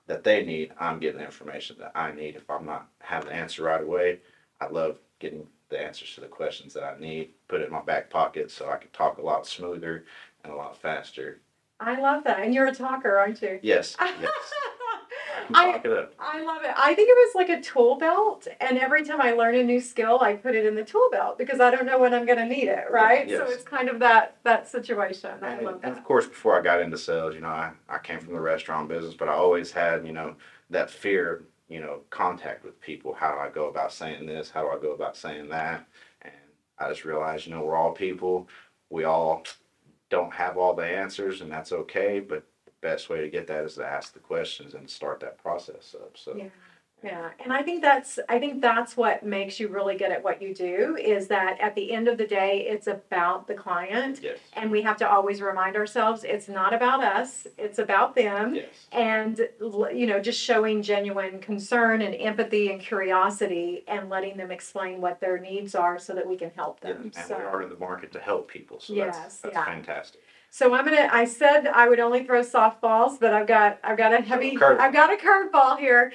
that 0.07 0.23
they 0.23 0.43
need, 0.43 0.73
I'm 0.79 0.99
getting 0.99 1.19
the 1.19 1.25
information 1.25 1.77
that 1.79 1.91
I 1.95 2.11
need. 2.11 2.35
If 2.35 2.49
I'm 2.49 2.65
not 2.65 2.87
having 2.99 3.29
the 3.29 3.35
answer 3.35 3.63
right 3.63 3.81
away, 3.81 4.19
I 4.59 4.67
love 4.67 4.97
getting 5.19 5.47
the 5.69 5.79
answers 5.79 6.13
to 6.15 6.21
the 6.21 6.27
questions 6.27 6.73
that 6.73 6.83
I 6.83 6.99
need, 6.99 7.31
put 7.47 7.61
it 7.61 7.67
in 7.67 7.71
my 7.71 7.81
back 7.81 8.09
pocket 8.09 8.51
so 8.51 8.69
I 8.69 8.77
can 8.77 8.89
talk 8.91 9.17
a 9.17 9.21
lot 9.21 9.47
smoother 9.47 10.05
and 10.43 10.53
a 10.53 10.55
lot 10.55 10.77
faster. 10.77 11.41
I 11.79 11.99
love 11.99 12.23
that. 12.25 12.39
And 12.39 12.53
you're 12.53 12.67
a 12.67 12.75
talker, 12.75 13.17
aren't 13.17 13.41
you? 13.41 13.59
Yes, 13.61 13.95
yes. 14.21 14.31
I 15.53 15.69
I, 15.69 15.71
talk 15.73 15.85
it 15.85 15.91
up. 15.91 16.13
I 16.19 16.41
love 16.43 16.63
it. 16.63 16.71
I 16.77 16.93
think 16.93 17.09
it 17.09 17.17
was 17.17 17.35
like 17.35 17.49
a 17.49 17.61
tool 17.61 17.95
belt, 17.97 18.47
and 18.61 18.77
every 18.77 19.03
time 19.03 19.21
I 19.21 19.31
learn 19.31 19.55
a 19.55 19.63
new 19.63 19.81
skill, 19.81 20.19
I 20.21 20.33
put 20.35 20.55
it 20.55 20.65
in 20.65 20.75
the 20.75 20.83
tool 20.83 21.09
belt 21.11 21.37
because 21.37 21.59
I 21.59 21.71
don't 21.71 21.85
know 21.85 21.99
when 21.99 22.13
I'm 22.13 22.25
going 22.25 22.37
to 22.39 22.45
need 22.45 22.67
it, 22.67 22.85
right? 22.91 23.27
So 23.29 23.45
it's 23.45 23.63
kind 23.63 23.89
of 23.89 23.99
that 23.99 24.37
that 24.43 24.67
situation. 24.67 25.31
I 25.41 25.53
And, 25.53 25.65
love 25.65 25.79
and 25.83 25.93
of 25.93 26.03
course, 26.03 26.27
before 26.27 26.57
I 26.57 26.61
got 26.61 26.81
into 26.81 26.97
sales, 26.97 27.35
you 27.35 27.41
know, 27.41 27.47
I, 27.49 27.71
I 27.89 27.97
came 27.99 28.19
from 28.19 28.33
the 28.33 28.39
restaurant 28.41 28.89
business, 28.89 29.13
but 29.15 29.29
I 29.29 29.33
always 29.33 29.71
had, 29.71 30.05
you 30.05 30.13
know, 30.13 30.35
that 30.69 30.89
fear, 30.89 31.43
you 31.67 31.79
know, 31.81 32.01
contact 32.09 32.63
with 32.63 32.79
people. 32.81 33.13
How 33.13 33.31
do 33.33 33.39
I 33.39 33.49
go 33.49 33.67
about 33.69 33.91
saying 33.93 34.25
this? 34.25 34.49
How 34.49 34.61
do 34.63 34.69
I 34.69 34.81
go 34.81 34.91
about 34.93 35.17
saying 35.17 35.49
that? 35.49 35.87
And 36.21 36.33
I 36.79 36.89
just 36.89 37.05
realized, 37.05 37.47
you 37.47 37.53
know, 37.53 37.61
we're 37.61 37.75
all 37.75 37.91
people. 37.91 38.47
We 38.89 39.03
all 39.05 39.43
don't 40.09 40.33
have 40.33 40.57
all 40.57 40.75
the 40.75 40.85
answers, 40.85 41.41
and 41.41 41.51
that's 41.51 41.71
okay. 41.71 42.19
But 42.19 42.43
best 42.83 43.09
way 43.09 43.21
to 43.21 43.29
get 43.29 43.47
that 43.47 43.63
is 43.63 43.75
to 43.75 43.85
ask 43.85 44.13
the 44.13 44.19
questions 44.19 44.73
and 44.75 44.89
start 44.89 45.19
that 45.21 45.41
process 45.41 45.95
up. 45.99 46.15
So, 46.15 46.35
Yeah. 46.35 46.49
Yeah, 47.03 47.31
and 47.43 47.51
I 47.51 47.61
think 47.63 47.81
that's 47.81 48.17
I 48.29 48.39
think 48.39 48.61
that's 48.61 48.95
what 48.95 49.25
makes 49.25 49.59
you 49.59 49.67
really 49.67 49.97
good 49.97 50.11
at 50.11 50.23
what 50.23 50.41
you 50.41 50.55
do 50.55 50.95
is 50.95 51.27
that 51.27 51.59
at 51.59 51.75
the 51.75 51.91
end 51.91 52.07
of 52.07 52.17
the 52.17 52.25
day 52.25 52.65
it's 52.69 52.87
about 52.87 53.45
the 53.45 53.53
client 53.53 54.21
yes, 54.23 54.37
and 54.53 54.71
we 54.71 54.81
have 54.83 54.95
to 54.97 55.09
always 55.09 55.41
remind 55.41 55.75
ourselves 55.75 56.23
it's 56.23 56.47
not 56.47 56.73
about 56.73 57.03
us, 57.03 57.45
it's 57.57 57.77
about 57.77 58.15
them 58.15 58.55
yes, 58.55 58.67
and 58.93 59.49
you 59.93 60.07
know 60.07 60.21
just 60.21 60.41
showing 60.41 60.81
genuine 60.81 61.39
concern 61.39 62.01
and 62.01 62.15
empathy 62.15 62.71
and 62.71 62.79
curiosity 62.79 63.83
and 63.89 64.09
letting 64.09 64.37
them 64.37 64.49
explain 64.49 65.01
what 65.01 65.19
their 65.19 65.37
needs 65.37 65.75
are 65.75 65.99
so 65.99 66.13
that 66.13 66.25
we 66.25 66.37
can 66.37 66.51
help 66.51 66.79
them. 66.79 67.11
And 67.15 67.15
so 67.15 67.37
we 67.37 67.43
are 67.43 67.61
in 67.63 67.69
the 67.69 67.77
market 67.77 68.13
to 68.13 68.19
help 68.19 68.49
people. 68.49 68.79
So 68.79 68.93
Yes, 68.93 69.17
that's, 69.17 69.37
that's 69.39 69.55
yeah. 69.55 69.65
fantastic. 69.65 70.21
So 70.53 70.71
I'm 70.75 70.85
gonna. 70.85 71.09
I 71.11 71.25
said 71.25 71.65
I 71.65 71.89
would 71.89 71.99
only 71.99 72.23
throw 72.25 72.41
softballs, 72.41 73.19
but 73.19 73.33
I've 73.33 73.47
got 73.47 73.79
I've 73.83 73.97
got 73.97 74.13
a 74.13 74.21
heavy. 74.21 74.55
curveball. 74.55 74.79
I've 74.79 74.93
got 74.93 75.11
a 75.11 75.17
curveball 75.17 75.79
here. 75.79 76.13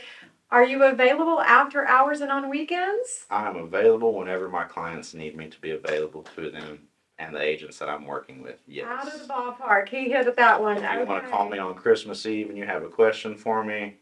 Are 0.53 0.65
you 0.65 0.85
available 0.85 1.41
after 1.41 1.85
hours 1.85 2.21
and 2.21 2.31
on 2.31 2.49
weekends? 2.49 3.27
I'm 3.33 3.57
available 3.57 4.15
whenever 4.15 4.49
my 4.49 4.63
clients 4.63 5.13
need 5.13 5.37
me 5.37 5.49
to 5.49 5.61
be 5.61 5.73
available 5.73 6.23
to 6.37 6.53
them 6.53 6.87
and 7.19 7.35
the 7.35 7.43
agents 7.43 7.81
that 7.81 7.89
I'm 7.89 8.07
working 8.07 8.41
with. 8.41 8.61
Yes. 8.69 8.87
Out 8.89 9.13
of 9.13 9.21
the 9.21 9.27
ballpark. 9.27 9.89
He 9.89 10.09
hit 10.09 10.37
that 10.37 10.63
one. 10.63 10.77
If 10.77 10.83
you 10.85 11.05
want 11.05 11.25
to 11.25 11.31
call 11.31 11.49
me 11.49 11.59
on 11.59 11.75
Christmas 11.75 12.25
Eve 12.25 12.49
and 12.49 12.57
you 12.57 12.65
have 12.65 12.85
a 12.85 12.89
question 12.89 13.35
for 13.35 13.65
me, 13.65 13.97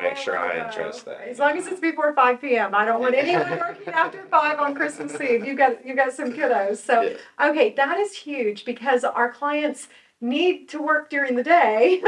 Make 0.00 0.16
sure 0.16 0.38
I 0.38 0.58
whoa, 0.58 0.66
address 0.68 1.02
that. 1.02 1.20
As 1.28 1.38
long 1.38 1.56
as 1.58 1.66
it's 1.66 1.80
before 1.80 2.14
5 2.14 2.40
p.m. 2.40 2.74
I 2.74 2.84
don't 2.84 3.00
want 3.00 3.14
anyone 3.24 3.50
working 3.50 3.92
after 3.92 4.22
5 4.24 4.58
on 4.58 4.74
Christmas 4.74 5.20
Eve. 5.20 5.44
You 5.44 5.54
got 5.54 5.84
you 5.86 5.94
got 5.94 6.12
some 6.12 6.32
kiddos. 6.32 6.78
So 6.78 7.02
Yeah. 7.02 7.48
okay, 7.50 7.74
that 7.76 7.98
is 7.98 8.14
huge 8.14 8.64
because 8.64 9.04
our 9.04 9.30
clients 9.32 9.88
need 10.20 10.68
to 10.70 10.80
work 10.82 11.10
during 11.10 11.36
the 11.36 11.42
day. 11.44 12.02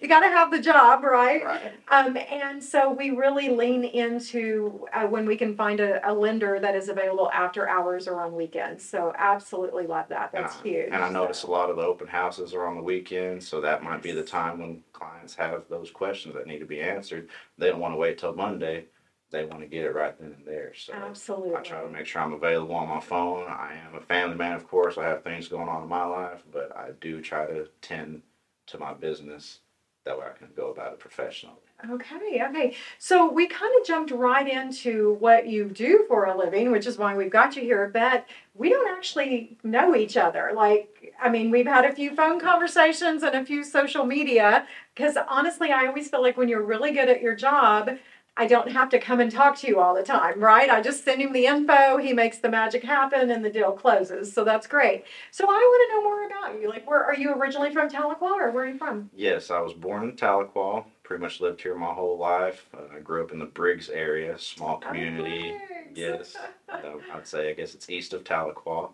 You 0.00 0.08
got 0.08 0.20
to 0.20 0.28
have 0.28 0.50
the 0.50 0.60
job, 0.60 1.04
right? 1.04 1.44
right. 1.44 1.72
Um, 1.88 2.16
and 2.16 2.62
so 2.62 2.92
we 2.92 3.10
really 3.10 3.48
lean 3.48 3.84
into 3.84 4.86
uh, 4.92 5.06
when 5.06 5.26
we 5.26 5.36
can 5.36 5.56
find 5.56 5.80
a, 5.80 6.00
a 6.08 6.12
lender 6.12 6.58
that 6.60 6.74
is 6.74 6.88
available 6.88 7.30
after 7.32 7.68
hours 7.68 8.08
or 8.08 8.20
on 8.20 8.34
weekends. 8.34 8.84
So 8.88 9.12
absolutely 9.16 9.86
love 9.86 10.06
that. 10.08 10.30
And 10.34 10.44
That's 10.44 10.56
I, 10.56 10.62
huge. 10.62 10.86
and 10.92 10.96
I 11.02 11.08
notice 11.10 11.42
a 11.44 11.50
lot 11.50 11.70
of 11.70 11.76
the 11.76 11.82
open 11.82 12.06
houses 12.06 12.54
are 12.54 12.66
on 12.66 12.76
the 12.76 12.82
weekends, 12.82 13.46
so 13.48 13.60
that 13.60 13.82
might 13.82 14.02
be 14.02 14.12
the 14.12 14.22
time 14.22 14.58
when 14.58 14.82
clients 14.92 15.34
have 15.36 15.64
those 15.68 15.90
questions 15.90 16.34
that 16.34 16.46
need 16.46 16.58
to 16.60 16.66
be 16.66 16.80
answered. 16.80 17.28
They 17.58 17.68
don't 17.68 17.80
want 17.80 17.94
to 17.94 17.98
wait 17.98 18.18
till 18.18 18.34
Monday. 18.34 18.86
they 19.30 19.44
want 19.44 19.60
to 19.62 19.66
get 19.66 19.84
it 19.84 19.94
right 19.94 20.18
then 20.20 20.34
and 20.36 20.46
there. 20.46 20.72
So 20.74 20.92
Absolutely. 20.92 21.56
I 21.56 21.62
try 21.62 21.80
to 21.82 21.88
make 21.88 22.06
sure 22.06 22.20
I'm 22.22 22.34
available 22.34 22.74
on 22.74 22.88
my 22.88 23.00
phone. 23.00 23.48
I 23.48 23.74
am 23.86 23.94
a 23.94 24.00
family 24.00 24.36
man, 24.36 24.52
of 24.54 24.68
course. 24.68 24.98
I 24.98 25.04
have 25.04 25.24
things 25.24 25.48
going 25.48 25.68
on 25.68 25.82
in 25.82 25.88
my 25.88 26.04
life, 26.04 26.42
but 26.52 26.76
I 26.76 26.90
do 27.00 27.20
try 27.22 27.46
to 27.46 27.68
tend 27.80 28.22
to 28.66 28.78
my 28.78 28.92
business. 28.92 29.60
That 30.04 30.18
way 30.18 30.26
I 30.26 30.36
can 30.36 30.48
go 30.56 30.70
about 30.70 30.94
it 30.94 30.98
professionally. 30.98 31.56
Okay, 31.88 32.42
okay. 32.48 32.74
So 32.98 33.30
we 33.30 33.46
kind 33.46 33.72
of 33.80 33.86
jumped 33.86 34.10
right 34.10 34.48
into 34.48 35.14
what 35.14 35.46
you 35.46 35.68
do 35.68 36.04
for 36.08 36.24
a 36.24 36.36
living, 36.36 36.72
which 36.72 36.86
is 36.86 36.98
why 36.98 37.16
we've 37.16 37.30
got 37.30 37.54
you 37.54 37.62
here. 37.62 37.88
But 37.92 38.26
we 38.54 38.68
don't 38.68 38.88
actually 38.88 39.56
know 39.62 39.94
each 39.94 40.16
other. 40.16 40.52
Like, 40.54 41.14
I 41.20 41.28
mean, 41.28 41.50
we've 41.50 41.66
had 41.66 41.84
a 41.84 41.94
few 41.94 42.14
phone 42.16 42.40
conversations 42.40 43.22
and 43.22 43.34
a 43.34 43.44
few 43.44 43.62
social 43.62 44.04
media. 44.04 44.66
Because 44.94 45.16
honestly, 45.28 45.70
I 45.70 45.86
always 45.86 46.08
feel 46.08 46.22
like 46.22 46.36
when 46.36 46.48
you're 46.48 46.62
really 46.64 46.92
good 46.92 47.08
at 47.08 47.22
your 47.22 47.36
job, 47.36 47.90
I 48.36 48.46
don't 48.46 48.72
have 48.72 48.88
to 48.90 48.98
come 48.98 49.20
and 49.20 49.30
talk 49.30 49.58
to 49.58 49.66
you 49.66 49.78
all 49.78 49.94
the 49.94 50.02
time, 50.02 50.40
right? 50.40 50.70
I 50.70 50.80
just 50.80 51.04
send 51.04 51.20
him 51.20 51.34
the 51.34 51.44
info, 51.46 51.98
he 51.98 52.14
makes 52.14 52.38
the 52.38 52.48
magic 52.48 52.82
happen, 52.82 53.30
and 53.30 53.44
the 53.44 53.50
deal 53.50 53.72
closes. 53.72 54.32
So 54.32 54.42
that's 54.42 54.66
great. 54.66 55.04
So 55.30 55.44
I 55.44 55.48
want 55.48 55.90
to 55.90 55.94
know 55.94 56.02
more 56.02 56.26
about 56.26 56.60
you. 56.60 56.68
Like, 56.70 56.88
where 56.88 57.04
are 57.04 57.14
you 57.14 57.34
originally 57.34 57.72
from 57.72 57.90
Tahlequah, 57.90 58.22
or 58.22 58.50
where 58.50 58.64
are 58.64 58.68
you 58.68 58.78
from? 58.78 59.10
Yes, 59.14 59.50
I 59.50 59.60
was 59.60 59.74
born 59.74 60.04
in 60.04 60.16
Tahlequah. 60.16 60.84
Pretty 61.02 61.20
much 61.22 61.42
lived 61.42 61.60
here 61.60 61.74
my 61.74 61.92
whole 61.92 62.16
life. 62.16 62.66
Uh, 62.74 62.96
I 62.96 63.00
grew 63.00 63.22
up 63.22 63.32
in 63.32 63.38
the 63.38 63.44
Briggs 63.44 63.90
area, 63.90 64.38
small 64.38 64.78
community. 64.78 65.52
Oh, 65.54 65.58
Yes, 65.94 66.36
uh, 66.70 66.78
I'd 67.12 67.26
say 67.26 67.50
I 67.50 67.52
guess 67.52 67.74
it's 67.74 67.90
east 67.90 68.14
of 68.14 68.24
Tahlequah, 68.24 68.90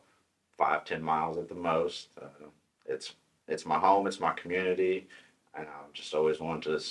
five 0.57 0.85
ten 0.85 1.01
miles 1.01 1.39
at 1.39 1.49
the 1.49 1.55
most. 1.55 2.09
Uh, 2.21 2.49
it's 2.87 3.15
it's 3.47 3.65
my 3.65 3.79
home, 3.79 4.09
it's 4.09 4.19
my 4.19 4.33
community, 4.33 5.07
and 5.55 5.69
I 5.69 5.73
just 5.95 6.13
always 6.13 6.41
wanted 6.41 6.65
to 6.65 6.85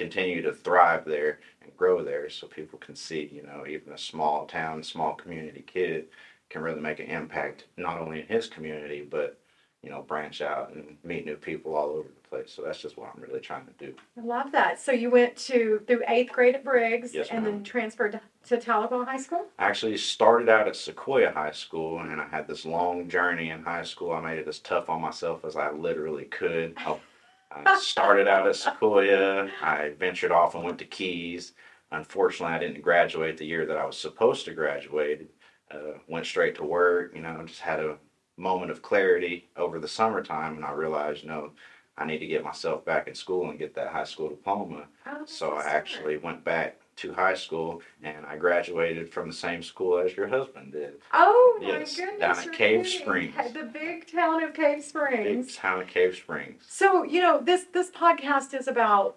continue 0.00 0.40
to 0.40 0.52
thrive 0.52 1.04
there 1.04 1.40
and 1.62 1.76
grow 1.76 2.02
there, 2.02 2.30
so 2.30 2.46
people 2.46 2.78
can 2.78 2.96
see, 2.96 3.28
you 3.32 3.42
know, 3.42 3.66
even 3.66 3.92
a 3.92 3.98
small 3.98 4.46
town, 4.46 4.82
small 4.82 5.14
community 5.14 5.62
kid 5.66 6.06
can 6.48 6.62
really 6.62 6.80
make 6.80 7.00
an 7.00 7.06
impact 7.06 7.66
not 7.76 8.00
only 8.00 8.20
in 8.22 8.26
his 8.26 8.46
community, 8.48 9.06
but 9.08 9.38
you 9.82 9.88
know, 9.88 10.02
branch 10.02 10.42
out 10.42 10.74
and 10.74 10.98
meet 11.04 11.24
new 11.24 11.36
people 11.36 11.74
all 11.74 11.88
over 11.88 12.08
the 12.08 12.28
place. 12.28 12.52
So 12.54 12.60
that's 12.62 12.82
just 12.82 12.98
what 12.98 13.10
I'm 13.14 13.22
really 13.22 13.40
trying 13.40 13.64
to 13.64 13.86
do. 13.86 13.94
I 14.18 14.20
love 14.20 14.52
that. 14.52 14.78
So 14.78 14.92
you 14.92 15.10
went 15.10 15.36
to 15.48 15.80
through 15.86 16.02
eighth 16.06 16.32
grade 16.32 16.54
at 16.54 16.64
Briggs 16.64 17.14
Yes, 17.14 17.28
and 17.30 17.44
ma'am. 17.44 17.54
then 17.54 17.64
transferred 17.64 18.20
to 18.48 18.56
Tahlequah 18.58 19.06
High 19.06 19.16
School? 19.16 19.46
I 19.58 19.64
actually 19.64 19.96
started 19.96 20.50
out 20.50 20.68
at 20.68 20.74
Sequoyah 20.74 21.32
High 21.32 21.52
School, 21.52 22.00
and 22.00 22.20
I 22.20 22.28
had 22.28 22.46
this 22.46 22.66
long 22.66 23.08
journey 23.08 23.48
in 23.48 23.62
high 23.62 23.84
school. 23.84 24.12
I 24.12 24.20
made 24.20 24.38
it 24.38 24.48
as 24.48 24.58
tough 24.58 24.90
on 24.90 25.00
myself 25.00 25.46
as 25.46 25.56
I 25.56 25.70
literally 25.70 26.26
could. 26.26 26.74
I, 26.76 26.98
I 27.50 27.78
started 27.80 28.28
out 28.28 28.46
at 28.46 28.54
Sequoyah. 28.54 29.50
I 29.60 29.90
ventured 29.98 30.32
off 30.32 30.54
and 30.54 30.64
went 30.64 30.78
to 30.78 30.84
Keys. 30.84 31.52
Unfortunately, 31.90 32.54
I 32.54 32.58
didn't 32.58 32.82
graduate 32.82 33.36
the 33.36 33.46
year 33.46 33.66
that 33.66 33.76
I 33.76 33.84
was 33.84 33.98
supposed 33.98 34.44
to 34.44 34.54
graduate. 34.54 35.30
Uh, 35.70 35.98
went 36.08 36.26
straight 36.26 36.54
to 36.56 36.64
work. 36.64 37.12
You 37.14 37.22
know, 37.22 37.42
just 37.44 37.60
had 37.60 37.80
a 37.80 37.98
moment 38.36 38.70
of 38.70 38.82
clarity 38.82 39.50
over 39.56 39.78
the 39.78 39.88
summertime, 39.88 40.56
and 40.56 40.64
I 40.64 40.72
realized, 40.72 41.22
you 41.22 41.28
know, 41.28 41.52
I 41.98 42.06
need 42.06 42.18
to 42.18 42.26
get 42.26 42.44
myself 42.44 42.84
back 42.84 43.08
in 43.08 43.14
school 43.14 43.50
and 43.50 43.58
get 43.58 43.74
that 43.74 43.88
high 43.88 44.04
school 44.04 44.30
diploma. 44.30 44.86
Oh, 45.06 45.22
So 45.26 45.52
I 45.54 45.64
actually 45.64 46.16
went 46.16 46.44
back 46.44 46.79
to 47.00 47.12
high 47.12 47.34
school 47.34 47.82
and 48.02 48.24
I 48.26 48.36
graduated 48.36 49.12
from 49.12 49.28
the 49.28 49.34
same 49.34 49.62
school 49.62 49.98
as 49.98 50.16
your 50.16 50.28
husband 50.28 50.72
did. 50.72 50.94
Oh 51.12 51.58
my 51.60 51.66
Yes, 51.78 51.96
goodness! 51.96 52.20
down 52.20 52.38
at 52.38 52.52
Cave. 52.52 52.86
Springs. 52.86 53.34
the 53.54 53.64
big 53.64 54.10
town 54.10 54.42
of 54.42 54.54
Cave 54.54 54.84
Springs. 54.84 55.46
Big 55.46 55.54
town 55.56 55.80
of 55.80 55.88
Cave 55.88 56.14
Springs. 56.16 56.64
So 56.68 57.02
you 57.02 57.20
know 57.20 57.40
this 57.40 57.64
this 57.72 57.90
podcast 57.90 58.54
is 58.58 58.68
about 58.68 59.16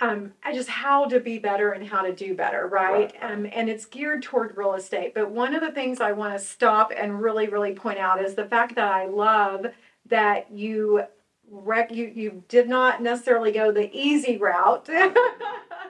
um, 0.00 0.32
just 0.52 0.68
how 0.68 1.04
to 1.06 1.20
be 1.20 1.38
better 1.38 1.70
and 1.70 1.86
how 1.86 2.02
to 2.02 2.12
do 2.12 2.34
better, 2.34 2.66
right? 2.66 3.12
Right. 3.22 3.30
Um, 3.32 3.46
and 3.52 3.68
it's 3.68 3.84
geared 3.84 4.22
toward 4.24 4.56
real 4.56 4.74
estate. 4.74 5.14
But 5.14 5.30
one 5.30 5.54
of 5.54 5.60
the 5.60 5.70
things 5.70 6.00
I 6.00 6.10
want 6.10 6.32
to 6.36 6.44
stop 6.44 6.90
and 6.96 7.22
really, 7.22 7.46
really 7.48 7.72
point 7.72 7.98
out 7.98 8.20
is 8.20 8.34
the 8.34 8.46
fact 8.46 8.74
that 8.74 8.90
I 8.90 9.06
love 9.06 9.66
that 10.08 10.50
you 10.50 11.04
rec- 11.52 11.92
you 11.92 12.10
you 12.14 12.42
did 12.48 12.68
not 12.68 13.02
necessarily 13.02 13.52
go 13.52 13.70
the 13.70 13.94
easy 13.96 14.38
route. 14.38 14.88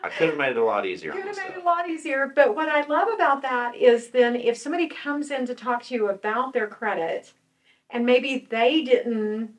I 0.04 0.08
could 0.18 0.30
have 0.30 0.38
made 0.38 0.50
it 0.50 0.56
a 0.56 0.64
lot 0.64 0.84
easier. 0.84 1.12
Could 1.12 1.24
have 1.24 1.36
made 1.36 1.56
it 1.56 1.62
a 1.62 1.64
lot 1.64 1.88
easier. 1.88 2.32
But 2.34 2.56
what 2.56 2.68
I 2.68 2.84
love 2.86 3.08
about 3.14 3.42
that 3.42 3.76
is 3.76 4.08
then 4.08 4.34
if 4.34 4.56
somebody 4.56 4.88
comes 4.88 5.30
in 5.30 5.46
to 5.46 5.54
talk 5.54 5.84
to 5.84 5.94
you 5.94 6.08
about 6.08 6.52
their 6.52 6.66
credit 6.66 7.32
and 7.88 8.04
maybe 8.04 8.46
they 8.50 8.82
didn't 8.82 9.54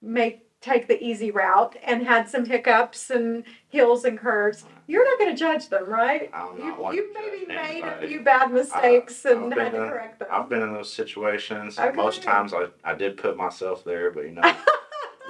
make 0.00 0.48
take 0.62 0.86
the 0.86 1.02
easy 1.02 1.30
route 1.30 1.76
and 1.82 2.06
had 2.06 2.28
some 2.28 2.46
hiccups 2.46 3.10
and 3.10 3.44
hills 3.68 4.04
and 4.04 4.16
curves, 4.16 4.64
you're 4.86 5.04
not 5.04 5.18
going 5.18 5.34
to 5.34 5.36
judge 5.36 5.68
them, 5.68 5.84
right? 5.86 6.30
I'm 6.32 6.58
not 6.58 6.94
You, 6.94 7.02
you 7.02 7.12
maybe 7.12 7.46
made 7.46 7.82
a 7.82 8.06
few 8.06 8.22
bad 8.22 8.52
mistakes 8.52 9.26
I've 9.26 9.42
and 9.42 9.52
had 9.52 9.72
to 9.72 9.78
correct 9.78 10.20
them. 10.20 10.28
I've 10.30 10.48
been 10.48 10.62
in 10.62 10.72
those 10.72 10.92
situations. 10.92 11.78
Okay. 11.78 11.96
Most 11.96 12.22
times 12.22 12.54
I, 12.54 12.68
I 12.84 12.94
did 12.94 13.16
put 13.16 13.36
myself 13.36 13.84
there, 13.84 14.12
but 14.12 14.24
you 14.24 14.30
know, 14.30 14.42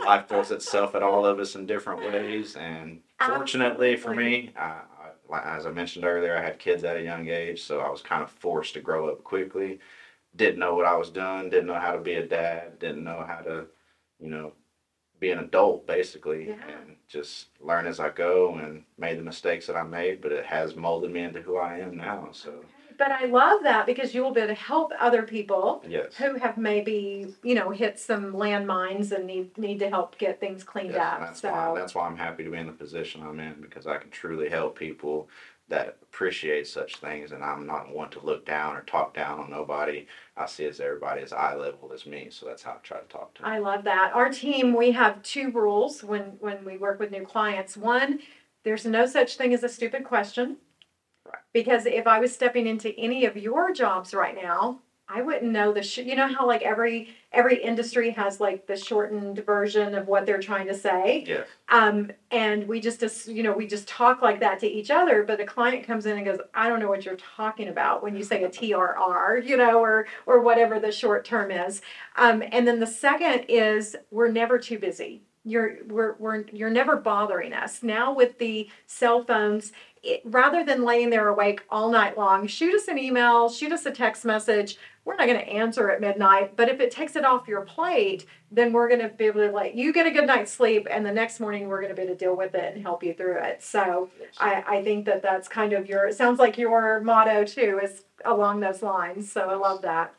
life 0.00 0.28
throws 0.28 0.50
itself 0.50 0.94
at 0.94 1.02
all 1.02 1.24
of 1.26 1.38
us 1.38 1.54
in 1.54 1.66
different 1.66 2.00
ways. 2.00 2.56
And 2.56 3.00
fortunately 3.20 3.96
for 3.96 4.14
me, 4.14 4.50
I, 4.56 4.80
I, 5.32 5.56
as 5.56 5.66
I 5.66 5.70
mentioned 5.70 6.04
earlier, 6.04 6.36
I 6.36 6.42
had 6.42 6.58
kids 6.58 6.84
at 6.84 6.96
a 6.96 7.02
young 7.02 7.28
age, 7.28 7.62
so 7.62 7.80
I 7.80 7.88
was 7.90 8.02
kind 8.02 8.22
of 8.22 8.30
forced 8.30 8.74
to 8.74 8.80
grow 8.80 9.08
up 9.08 9.22
quickly. 9.24 9.78
Didn't 10.34 10.58
know 10.58 10.74
what 10.74 10.86
I 10.86 10.96
was 10.96 11.10
doing, 11.10 11.50
didn't 11.50 11.66
know 11.66 11.78
how 11.78 11.92
to 11.92 11.98
be 12.00 12.14
a 12.14 12.26
dad, 12.26 12.78
didn't 12.78 13.04
know 13.04 13.24
how 13.26 13.40
to, 13.40 13.66
you 14.18 14.28
know, 14.30 14.52
be 15.20 15.30
an 15.30 15.38
adult 15.38 15.86
basically, 15.86 16.48
Yeah. 16.48 16.54
and 16.68 16.96
just 17.06 17.48
learn 17.60 17.86
as 17.86 18.00
I 18.00 18.08
go 18.08 18.54
and 18.56 18.84
made 18.98 19.18
the 19.18 19.22
mistakes 19.22 19.66
that 19.68 19.76
I 19.76 19.82
made, 19.84 20.20
but 20.20 20.32
it 20.32 20.44
has 20.46 20.74
molded 20.74 21.12
me 21.12 21.22
into 21.22 21.42
who 21.42 21.58
I 21.58 21.78
am 21.78 21.96
now. 21.96 22.30
So, 22.32 22.64
But 23.02 23.10
I 23.10 23.24
love 23.24 23.64
that 23.64 23.84
because 23.84 24.14
you 24.14 24.22
will 24.22 24.30
be 24.30 24.42
able 24.42 24.54
to 24.54 24.60
help 24.60 24.92
other 25.00 25.24
people 25.24 25.82
yes. 25.88 26.14
who 26.14 26.36
have 26.36 26.56
maybe, 26.56 27.34
you 27.42 27.56
know, 27.56 27.70
hit 27.70 27.98
some 27.98 28.32
landmines 28.32 29.10
and 29.10 29.26
need 29.26 29.58
need 29.58 29.80
to 29.80 29.90
help 29.90 30.16
get 30.18 30.38
things 30.38 30.62
cleaned 30.62 30.92
Yes, 30.92 31.00
up. 31.00 31.18
that's 31.18 31.40
so 31.40 31.50
why 31.50 31.74
that's 31.74 31.96
why 31.96 32.06
I'm 32.06 32.16
happy 32.16 32.44
to 32.44 32.50
be 32.50 32.58
in 32.58 32.68
the 32.68 32.72
position 32.72 33.24
I'm 33.24 33.40
in 33.40 33.60
because 33.60 33.88
I 33.88 33.98
can 33.98 34.10
truly 34.10 34.48
help 34.48 34.78
people 34.78 35.28
that 35.68 35.96
appreciate 36.00 36.68
such 36.68 36.98
things, 36.98 37.32
and 37.32 37.42
I'm 37.42 37.66
not 37.66 37.92
one 37.92 38.10
to 38.10 38.20
look 38.20 38.46
down 38.46 38.76
or 38.76 38.82
talk 38.82 39.14
down 39.14 39.40
on 39.40 39.50
nobody. 39.50 40.06
I 40.36 40.46
see 40.46 40.66
as 40.66 40.78
everybody 40.78 41.22
as 41.22 41.32
eye 41.32 41.56
level 41.56 41.90
as 41.92 42.06
me, 42.06 42.28
so 42.30 42.46
that's 42.46 42.62
how 42.62 42.74
I 42.74 42.76
try 42.84 43.00
to 43.00 43.08
talk 43.08 43.34
to 43.34 43.42
them. 43.42 43.50
I 43.50 43.58
love 43.58 43.82
that. 43.82 44.12
Our 44.14 44.30
team, 44.30 44.76
we 44.76 44.92
have 44.92 45.20
two 45.24 45.50
rules 45.50 46.04
when 46.04 46.36
when 46.38 46.64
we 46.64 46.76
work 46.76 47.00
with 47.00 47.10
new 47.10 47.24
clients. 47.24 47.76
One, 47.76 48.20
there's 48.62 48.86
no 48.86 49.06
such 49.06 49.36
thing 49.36 49.52
as 49.52 49.64
a 49.64 49.68
stupid 49.68 50.04
question. 50.04 50.58
Right. 51.32 51.42
Because 51.52 51.86
if 51.86 52.06
I 52.06 52.18
was 52.20 52.32
stepping 52.32 52.66
into 52.66 52.94
any 52.98 53.24
of 53.26 53.36
your 53.36 53.72
jobs 53.72 54.14
right 54.14 54.34
now, 54.40 54.80
I 55.08 55.20
wouldn't 55.20 55.50
know 55.52 55.72
the 55.72 55.82
sh- 55.82 55.98
you 55.98 56.16
know 56.16 56.28
how 56.28 56.46
like 56.46 56.62
every 56.62 57.08
every 57.32 57.62
industry 57.62 58.10
has 58.10 58.40
like 58.40 58.66
the 58.66 58.76
shortened 58.76 59.38
version 59.44 59.94
of 59.94 60.06
what 60.08 60.24
they're 60.24 60.40
trying 60.40 60.66
to 60.68 60.74
say. 60.74 61.24
Yes, 61.26 61.46
Um, 61.68 62.12
and 62.30 62.66
we 62.66 62.80
just, 62.80 63.02
as- 63.02 63.26
you 63.28 63.42
know, 63.42 63.52
we 63.52 63.66
just 63.66 63.86
talk 63.88 64.22
like 64.22 64.40
that 64.40 64.60
to 64.60 64.66
each 64.66 64.90
other. 64.90 65.22
But 65.24 65.40
a 65.40 65.44
client 65.44 65.86
comes 65.86 66.06
in 66.06 66.16
and 66.16 66.24
goes, 66.24 66.38
"I 66.54 66.68
don't 66.68 66.80
know 66.80 66.88
what 66.88 67.04
you're 67.04 67.16
talking 67.16 67.68
about 67.68 68.02
when 68.02 68.16
you 68.16 68.22
say 68.24 68.42
a 68.44 68.48
TRR, 68.48 69.36
you 69.38 69.56
know, 69.56 69.80
or 69.80 70.06
or 70.26 70.40
whatever 70.40 70.78
the 70.80 70.92
short 70.92 71.24
term 71.26 71.50
is." 71.50 71.82
Um, 72.16 72.42
and 72.52 72.66
then 72.66 72.80
the 72.80 72.86
second 72.86 73.46
is 73.48 73.96
we're 74.10 74.28
never 74.30 74.58
too 74.58 74.78
busy. 74.78 75.22
You're 75.44 75.78
we're, 75.88 76.14
we're 76.20 76.44
you're 76.52 76.70
never 76.70 76.96
bothering 76.96 77.52
us 77.52 77.82
now 77.82 78.12
with 78.14 78.38
the 78.38 78.68
cell 78.86 79.24
phones. 79.24 79.72
It, 80.02 80.20
rather 80.24 80.64
than 80.64 80.84
laying 80.84 81.10
there 81.10 81.28
awake 81.28 81.62
all 81.70 81.90
night 81.90 82.18
long, 82.18 82.46
shoot 82.46 82.74
us 82.74 82.88
an 82.88 82.98
email, 82.98 83.48
shoot 83.48 83.70
us 83.72 83.86
a 83.86 83.90
text 83.92 84.24
message. 84.24 84.76
We're 85.04 85.16
not 85.16 85.26
going 85.26 85.38
to 85.38 85.48
answer 85.48 85.90
at 85.90 86.00
midnight, 86.00 86.56
but 86.56 86.68
if 86.68 86.80
it 86.80 86.90
takes 86.90 87.16
it 87.16 87.24
off 87.24 87.48
your 87.48 87.62
plate, 87.62 88.26
then 88.50 88.72
we're 88.72 88.88
going 88.88 89.00
to 89.00 89.08
be 89.08 89.24
able 89.24 89.40
to 89.40 89.50
let 89.50 89.74
you 89.74 89.92
get 89.92 90.06
a 90.06 90.10
good 90.10 90.26
night's 90.26 90.52
sleep, 90.52 90.86
and 90.90 91.04
the 91.04 91.12
next 91.12 91.40
morning 91.40 91.68
we're 91.68 91.80
going 91.80 91.94
to 91.94 91.96
be 91.96 92.02
able 92.02 92.14
to 92.14 92.18
deal 92.18 92.36
with 92.36 92.54
it 92.54 92.74
and 92.74 92.82
help 92.82 93.02
you 93.02 93.14
through 93.14 93.38
it. 93.38 93.62
So. 93.62 94.10
I, 94.38 94.64
I 94.66 94.82
think 94.82 95.04
that 95.06 95.22
that's 95.22 95.48
kind 95.48 95.72
of 95.72 95.88
your. 95.88 96.06
It 96.06 96.16
sounds 96.16 96.38
like 96.38 96.58
your 96.58 97.00
motto 97.00 97.44
too 97.44 97.80
is 97.82 98.04
along 98.24 98.60
those 98.60 98.82
lines. 98.82 99.30
So 99.30 99.48
I 99.48 99.54
love 99.54 99.82
that. 99.82 100.14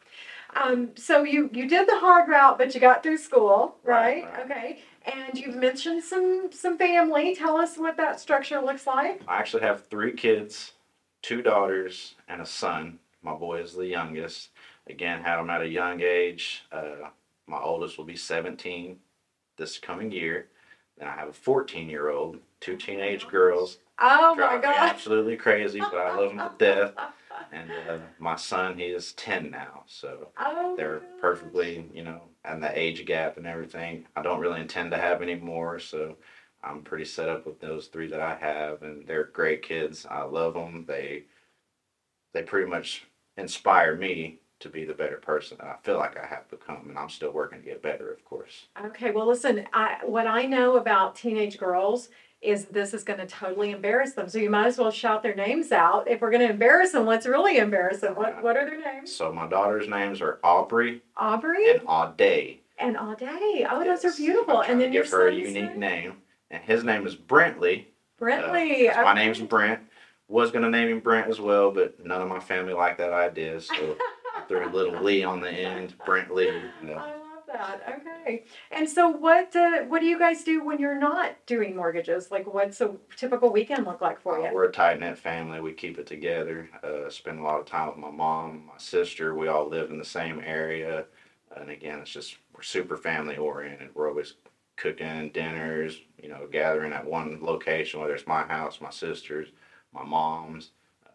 Um, 0.55 0.89
so 0.95 1.23
you 1.23 1.49
you 1.53 1.67
did 1.67 1.87
the 1.87 1.99
hard 1.99 2.29
route, 2.29 2.57
but 2.57 2.73
you 2.75 2.81
got 2.81 3.01
through 3.01 3.17
school, 3.17 3.75
right? 3.83 4.23
Right, 4.23 4.33
right. 4.33 4.51
Okay. 4.51 4.79
And 5.05 5.37
you've 5.37 5.55
mentioned 5.55 6.03
some 6.03 6.49
some 6.51 6.77
family. 6.77 7.35
Tell 7.35 7.57
us 7.57 7.77
what 7.77 7.97
that 7.97 8.19
structure 8.19 8.61
looks 8.61 8.87
like. 8.87 9.21
I 9.27 9.37
actually 9.37 9.63
have 9.63 9.85
three 9.87 10.13
kids, 10.13 10.73
two 11.21 11.41
daughters, 11.41 12.15
and 12.27 12.41
a 12.41 12.45
son. 12.45 12.99
My 13.21 13.33
boy 13.33 13.61
is 13.61 13.73
the 13.73 13.87
youngest. 13.87 14.49
Again, 14.87 15.21
had 15.21 15.39
him 15.39 15.49
at 15.49 15.61
a 15.61 15.67
young 15.67 16.01
age. 16.01 16.63
Uh, 16.71 17.09
my 17.47 17.59
oldest 17.59 17.97
will 17.97 18.05
be 18.05 18.15
17 18.15 18.97
this 19.57 19.77
coming 19.77 20.11
year. 20.11 20.47
Then 20.97 21.07
I 21.07 21.15
have 21.15 21.29
a 21.29 21.33
14 21.33 21.89
year 21.89 22.09
old, 22.09 22.37
two 22.59 22.77
teenage 22.77 23.27
girls. 23.27 23.79
Oh 23.99 24.35
my 24.35 24.35
Drive 24.35 24.61
me 24.61 24.61
God. 24.63 24.75
absolutely 24.89 25.37
crazy, 25.37 25.79
but 25.79 25.95
I 25.95 26.15
love 26.15 26.29
them 26.35 26.37
to 26.39 26.51
death. 26.57 26.93
And 27.51 27.69
uh, 27.89 27.97
my 28.19 28.35
son, 28.35 28.77
he 28.77 28.85
is 28.85 29.13
10 29.13 29.51
now, 29.51 29.83
so 29.85 30.29
Oh, 30.39 30.75
they're 30.75 31.01
perfectly, 31.21 31.85
you 31.93 32.03
know, 32.03 32.21
and 32.43 32.61
the 32.63 32.77
age 32.77 33.05
gap 33.05 33.37
and 33.37 33.45
everything. 33.45 34.07
I 34.15 34.21
don't 34.23 34.39
really 34.39 34.61
intend 34.61 34.91
to 34.91 34.97
have 34.97 35.21
any 35.21 35.35
more, 35.35 35.79
so 35.79 36.15
I'm 36.63 36.81
pretty 36.81 37.05
set 37.05 37.29
up 37.29 37.45
with 37.45 37.59
those 37.59 37.87
three 37.87 38.07
that 38.07 38.19
I 38.19 38.35
have, 38.35 38.81
and 38.81 39.05
they're 39.07 39.25
great 39.25 39.61
kids. 39.61 40.05
I 40.09 40.23
love 40.23 40.53
them. 40.55 40.85
They 40.87 41.25
they 42.33 42.43
pretty 42.43 42.69
much 42.69 43.05
inspire 43.37 43.95
me 43.95 44.39
to 44.59 44.69
be 44.69 44.85
the 44.85 44.93
better 44.93 45.17
person 45.17 45.57
that 45.59 45.67
I 45.67 45.75
feel 45.83 45.97
like 45.97 46.17
I 46.17 46.25
have 46.25 46.49
become, 46.49 46.85
and 46.89 46.97
I'm 46.97 47.09
still 47.09 47.31
working 47.31 47.59
to 47.59 47.65
get 47.65 47.81
better, 47.81 48.11
of 48.11 48.23
course. 48.23 48.67
Okay, 48.85 49.11
well, 49.11 49.27
listen, 49.27 49.65
I, 49.73 49.97
what 50.03 50.25
I 50.25 50.45
know 50.45 50.77
about 50.77 51.15
teenage 51.15 51.57
girls 51.57 52.09
is 52.43 52.65
this 52.65 52.93
is 52.93 53.03
going 53.03 53.19
to 53.19 53.25
totally 53.25 53.71
embarrass 53.71 54.13
them. 54.13 54.27
So 54.29 54.37
you 54.37 54.49
might 54.49 54.67
as 54.67 54.77
well 54.77 54.91
shout 54.91 55.23
their 55.23 55.35
names 55.35 55.71
out. 55.71 56.07
If 56.07 56.21
we're 56.21 56.31
going 56.31 56.45
to 56.45 56.49
embarrass 56.51 56.91
them, 56.91 57.05
let's 57.05 57.25
really 57.25 57.57
embarrass 57.57 58.01
them. 58.01 58.15
What, 58.15 58.43
what 58.43 58.57
are 58.57 58.65
their 58.65 58.79
names? 58.79 59.15
So 59.15 59.31
my 59.31 59.47
daughter's 59.47 59.87
names 59.87 60.21
are 60.21 60.39
Aubrey 60.43 61.01
Aubrey 61.17 61.71
and 61.71 61.81
Auday. 61.87 62.59
and 62.77 62.97
Auday. 62.97 63.65
Oh, 63.69 63.83
those 63.83 64.03
are 64.05 64.13
beautiful. 64.15 64.61
And 64.61 64.79
to 64.79 64.85
then 64.85 64.91
give 64.91 65.09
her 65.09 65.27
a 65.27 65.33
unique 65.33 65.75
name? 65.75 65.79
name, 65.79 66.13
and 66.51 66.63
his 66.63 66.83
name 66.83 67.07
is 67.07 67.15
Brentley. 67.15 67.85
Brentley. 68.19 68.89
Uh, 68.95 69.03
my 69.03 69.11
okay. 69.11 69.25
name's 69.25 69.39
Brent. 69.39 69.81
Was 70.29 70.51
gonna 70.51 70.69
name 70.69 70.87
him 70.89 70.99
Brent 70.99 71.27
as 71.27 71.39
well, 71.39 71.69
but 71.69 72.03
none 72.03 72.21
of 72.21 72.27
my 72.27 72.39
family 72.39 72.73
liked 72.73 72.97
that 72.97 73.13
idea, 73.13 73.59
so 73.59 73.97
I 74.35 74.41
threw 74.47 74.65
a 74.65 74.71
little 74.71 75.03
Lee 75.03 75.23
on 75.23 75.41
the 75.41 75.51
end. 75.51 75.95
Brent 76.05 76.33
Lee. 76.33 76.45
you 76.81 76.87
know. 76.87 77.13
That. 77.53 78.01
Okay. 78.01 78.43
And 78.71 78.89
so, 78.89 79.07
what 79.09 79.55
uh, 79.55 79.83
what 79.83 79.99
do 80.01 80.07
you 80.07 80.17
guys 80.17 80.43
do 80.43 80.63
when 80.65 80.79
you're 80.79 80.97
not 80.99 81.35
doing 81.45 81.75
mortgages? 81.75 82.31
Like, 82.31 82.51
what's 82.51 82.81
a 82.81 82.95
typical 83.15 83.51
weekend 83.51 83.85
look 83.85 84.01
like 84.01 84.19
for 84.19 84.39
Uh, 84.39 84.49
you? 84.49 84.53
we're 84.55 84.65
a 84.65 84.71
tight 84.71 84.99
knit 84.99 85.17
family. 85.19 85.59
We 85.61 85.73
keep 85.73 85.99
it 85.99 86.07
together. 86.07 86.67
Uh, 86.83 87.09
spend 87.09 87.39
a 87.39 87.43
lot 87.43 87.59
of 87.59 87.65
time 87.67 87.87
with 87.89 87.97
my 87.97 88.09
mom, 88.09 88.65
my 88.65 88.77
sister. 88.77 89.35
We 89.35 89.47
all 89.49 89.67
live 89.69 89.91
in 89.91 89.99
the 89.99 90.05
same 90.05 90.41
area, 90.43 91.05
and 91.55 91.69
again, 91.69 91.99
it's 91.99 92.11
just 92.11 92.37
we're 92.55 92.63
super 92.63 92.97
family 92.97 93.37
oriented. 93.37 93.89
We're 93.93 94.09
always 94.09 94.33
cooking 94.75 95.29
dinners, 95.29 95.99
you 96.21 96.29
know, 96.29 96.47
gathering 96.51 96.91
at 96.91 97.05
one 97.05 97.37
location, 97.41 97.99
whether 97.99 98.15
it's 98.15 98.25
my 98.25 98.41
house, 98.43 98.81
my 98.81 98.89
sister's, 98.89 99.49
my 99.93 100.03
mom's. 100.03 100.71
Uh, 101.05 101.09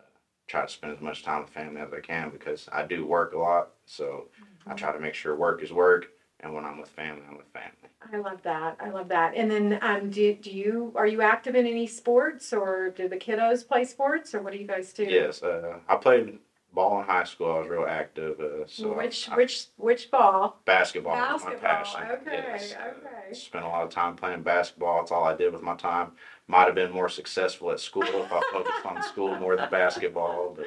try 0.47 0.63
to 0.63 0.69
spend 0.73 0.93
as 0.93 1.01
much 1.01 1.25
time 1.25 1.43
with 1.43 1.51
family 1.51 1.81
as 1.81 1.93
I 1.93 1.99
can 2.01 2.31
because 2.31 2.69
I 2.71 2.85
do 2.85 3.05
work 3.05 3.33
a 3.35 3.39
lot. 3.39 3.71
So 3.87 4.29
I 4.69 4.75
try 4.75 4.93
to 4.93 5.01
make 5.01 5.15
sure 5.15 5.35
work 5.35 5.63
is 5.65 5.73
work, 5.73 6.11
and 6.41 6.55
when 6.55 6.65
I'm 6.65 6.79
with 6.79 6.89
family, 6.91 7.23
I'm 7.29 7.37
with 7.37 7.47
family. 7.53 7.73
I 8.13 8.17
love 8.19 8.43
that. 8.43 8.77
I 8.81 8.91
love 8.91 9.09
that. 9.09 9.35
And 9.35 9.51
then, 9.51 9.79
um, 9.83 10.11
do, 10.11 10.35
do 10.35 10.51
you 10.51 10.93
are 10.95 11.07
you 11.07 11.21
active 11.23 11.55
in 11.55 11.67
any 11.67 11.87
sports, 11.87 12.53
or 12.53 12.91
do 12.91 13.09
the 13.09 13.17
kiddos 13.17 13.67
play 13.67 13.85
sports, 13.85 14.35
or 14.35 14.43
what 14.43 14.53
do 14.53 14.59
you 14.59 14.67
guys 14.67 14.93
do? 14.93 15.05
Yes, 15.05 15.43
uh, 15.43 15.79
I 15.89 15.97
played 15.97 16.39
ball 16.73 17.01
in 17.01 17.07
high 17.07 17.25
school. 17.25 17.51
I 17.51 17.59
was 17.59 17.69
real 17.69 17.87
active. 17.89 18.39
Uh, 18.41 18.67
so 18.67 18.93
which 18.97 19.29
I, 19.29 19.37
which 19.37 19.67
which 19.77 20.11
ball? 20.11 20.61
basketball, 20.65 21.17
was 21.17 21.45
my 21.45 21.55
Basketball, 21.57 21.69
passion. 21.69 22.03
okay, 22.23 22.45
Yes, 22.49 22.75
uh, 22.75 22.89
okay. 22.89 23.35
spent 23.35 23.65
a 23.65 23.69
lot 23.69 23.83
of 23.83 23.91
time 23.91 24.15
playing 24.15 24.43
basketball. 24.43 24.99
That's 25.01 25.11
all 25.11 25.25
I 25.25 25.35
did 25.37 25.53
with 25.53 25.63
my 25.63 25.75
time. 25.75 26.13
Might 26.47 26.67
have 26.67 26.75
been 26.75 26.93
more 26.93 27.09
successful 27.09 27.73
at 27.73 27.81
school 27.81 28.05
if 28.05 28.33
I 28.33 28.41
focused 28.53 28.87
on 28.87 29.03
school 29.03 29.35
more 29.37 29.57
than 29.57 29.69
basketball. 29.71 30.55
But 30.57 30.67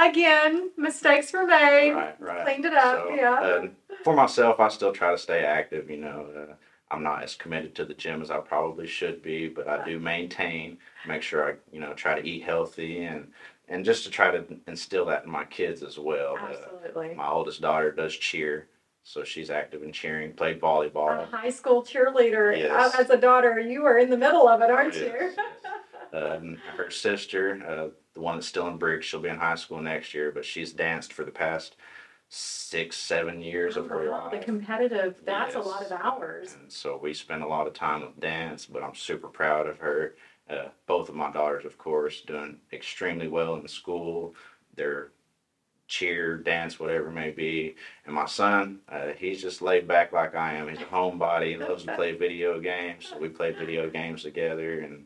Again, 0.00 0.70
mistakes 0.76 1.32
were 1.32 1.46
made. 1.46 1.92
right, 1.92 2.20
right. 2.20 2.44
Cleaned 2.44 2.64
it 2.66 2.74
up, 2.74 3.06
So, 3.08 3.14
yeah. 3.14 3.32
uh, 3.32 3.66
for 4.04 4.14
myself, 4.14 4.60
I 4.60 4.68
still 4.68 4.92
try 4.92 5.10
to 5.12 5.18
stay 5.18 5.44
active. 5.44 5.88
You 5.90 5.96
know, 5.98 6.26
uh, 6.36 6.54
I'm 6.90 7.02
not 7.02 7.22
as 7.22 7.34
committed 7.34 7.74
to 7.76 7.84
the 7.84 7.94
gym 7.94 8.20
as 8.22 8.30
I 8.30 8.38
probably 8.38 8.86
should 8.86 9.22
be, 9.22 9.48
but 9.48 9.66
I 9.68 9.84
do 9.84 9.98
maintain, 9.98 10.78
make 11.06 11.22
sure 11.22 11.50
I, 11.50 11.54
you 11.72 11.80
know, 11.80 11.94
try 11.94 12.20
to 12.20 12.26
eat 12.26 12.42
healthy 12.44 13.04
and 13.04 13.28
and 13.68 13.84
just 13.84 14.04
to 14.04 14.10
try 14.10 14.30
to 14.30 14.44
instill 14.68 15.04
that 15.06 15.24
in 15.24 15.30
my 15.30 15.44
kids 15.44 15.82
as 15.82 15.98
well. 15.98 16.36
Uh, 16.40 16.46
Absolutely. 16.52 17.14
my 17.16 17.28
oldest 17.28 17.60
daughter 17.60 17.90
does 17.90 18.14
cheer, 18.16 18.68
so 19.02 19.24
she's 19.24 19.50
active 19.50 19.82
in 19.82 19.90
cheering. 19.90 20.32
Played 20.34 20.58
A 20.58 20.60
volleyball. 20.60 21.28
high 21.30 21.50
school 21.50 21.82
cheerleader. 21.82 22.56
Yes. 22.56 22.94
Uh, 22.94 23.00
As 23.00 23.10
a 23.10 23.16
daughter, 23.16 23.58
you 23.58 23.84
are 23.84 23.98
in 23.98 24.08
the 24.08 24.16
middle 24.16 24.46
of 24.46 24.60
it, 24.60 24.70
aren't 24.70 24.94
Yes, 24.94 25.02
you? 25.02 25.32
yes. 25.36 25.36
Um, 26.12 26.58
her 26.76 26.90
sister, 26.90 27.60
uh, 27.68 27.88
the 28.16 28.22
one 28.22 28.36
that's 28.36 28.46
still 28.46 28.66
in 28.66 28.78
Briggs, 28.78 29.04
she'll 29.04 29.20
be 29.20 29.28
in 29.28 29.36
high 29.36 29.54
school 29.56 29.80
next 29.80 30.14
year, 30.14 30.32
but 30.32 30.44
she's 30.44 30.72
danced 30.72 31.12
for 31.12 31.22
the 31.22 31.30
past 31.30 31.76
six, 32.30 32.96
seven 32.96 33.42
years 33.42 33.76
of 33.76 33.90
her 33.90 34.10
Wow, 34.10 34.30
the 34.30 34.38
competitive, 34.38 35.16
that's 35.24 35.54
a 35.54 35.60
lot 35.60 35.82
of 35.82 35.92
hours. 35.92 36.56
And 36.58 36.72
so 36.72 36.98
we 37.00 37.12
spend 37.12 37.42
a 37.42 37.46
lot 37.46 37.66
of 37.66 37.74
time 37.74 38.00
with 38.00 38.18
dance, 38.18 38.64
but 38.64 38.82
I'm 38.82 38.94
super 38.94 39.28
proud 39.28 39.66
of 39.66 39.78
her. 39.80 40.14
Uh, 40.48 40.68
both 40.86 41.10
of 41.10 41.14
my 41.14 41.30
daughters, 41.30 41.66
of 41.66 41.76
course, 41.76 42.22
doing 42.22 42.56
extremely 42.72 43.28
well 43.28 43.54
in 43.56 43.68
school. 43.68 44.34
They're 44.74 45.10
cheer, 45.86 46.38
dance, 46.38 46.80
whatever 46.80 47.08
it 47.08 47.12
may 47.12 47.32
be. 47.32 47.76
And 48.06 48.14
my 48.14 48.26
son, 48.26 48.80
uh, 48.88 49.08
he's 49.18 49.42
just 49.42 49.60
laid 49.60 49.86
back 49.86 50.10
like 50.12 50.34
I 50.34 50.54
am. 50.54 50.68
He's 50.68 50.80
a 50.80 50.84
homebody. 50.84 51.50
He 51.50 51.56
loves 51.58 51.84
to 51.84 51.94
play 51.96 52.12
video 52.12 52.60
games. 52.60 53.08
So 53.10 53.18
we 53.18 53.28
play 53.28 53.52
video 53.52 53.90
games 53.90 54.22
together, 54.22 54.80
and 54.80 55.04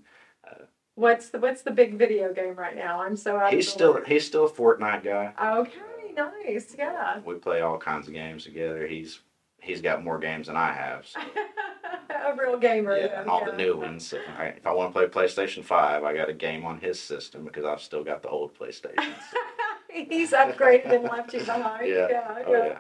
What's 1.01 1.31
the 1.31 1.39
what's 1.39 1.63
the 1.63 1.71
big 1.71 1.95
video 1.95 2.35
game 2.35 2.55
right 2.57 2.77
now? 2.77 3.01
I'm 3.01 3.17
so 3.17 3.39
out 3.39 3.55
he's 3.55 3.71
still 3.71 3.95
loop. 3.95 4.07
he's 4.07 4.27
still 4.27 4.45
a 4.45 4.51
Fortnite 4.51 5.03
guy. 5.03 5.33
Okay, 5.59 6.13
nice, 6.15 6.75
yeah. 6.77 7.21
We 7.25 7.37
play 7.37 7.63
all 7.63 7.79
kinds 7.79 8.07
of 8.07 8.13
games 8.13 8.45
together. 8.45 8.87
He's 8.87 9.21
he's 9.63 9.81
got 9.81 10.05
more 10.05 10.19
games 10.19 10.49
than 10.49 10.57
I 10.57 10.73
have. 10.73 11.07
So. 11.07 11.21
a 12.11 12.37
real 12.37 12.59
gamer. 12.59 12.99
Yeah, 12.99 13.23
and 13.23 13.31
all 13.31 13.47
the 13.47 13.57
new 13.57 13.79
ones. 13.79 14.09
So 14.09 14.19
I, 14.39 14.49
if 14.49 14.67
I 14.67 14.73
want 14.73 14.93
to 14.93 14.99
play 14.99 15.07
PlayStation 15.07 15.65
Five, 15.65 16.05
I 16.05 16.15
got 16.15 16.29
a 16.29 16.35
game 16.35 16.67
on 16.67 16.79
his 16.79 17.01
system 17.01 17.45
because 17.47 17.65
I've 17.65 17.81
still 17.81 18.05
got 18.05 18.23
the 18.23 18.29
old 18.29 18.55
PlayStation. 18.59 19.15
He's 19.91 20.33
upgraded 20.33 20.95
and 20.95 21.05
left 21.05 21.33
you 21.33 21.41
behind. 21.41 21.87
Yeah. 21.89 22.09
yeah, 22.11 22.45
Oh, 22.47 22.53
yeah. 22.53 22.79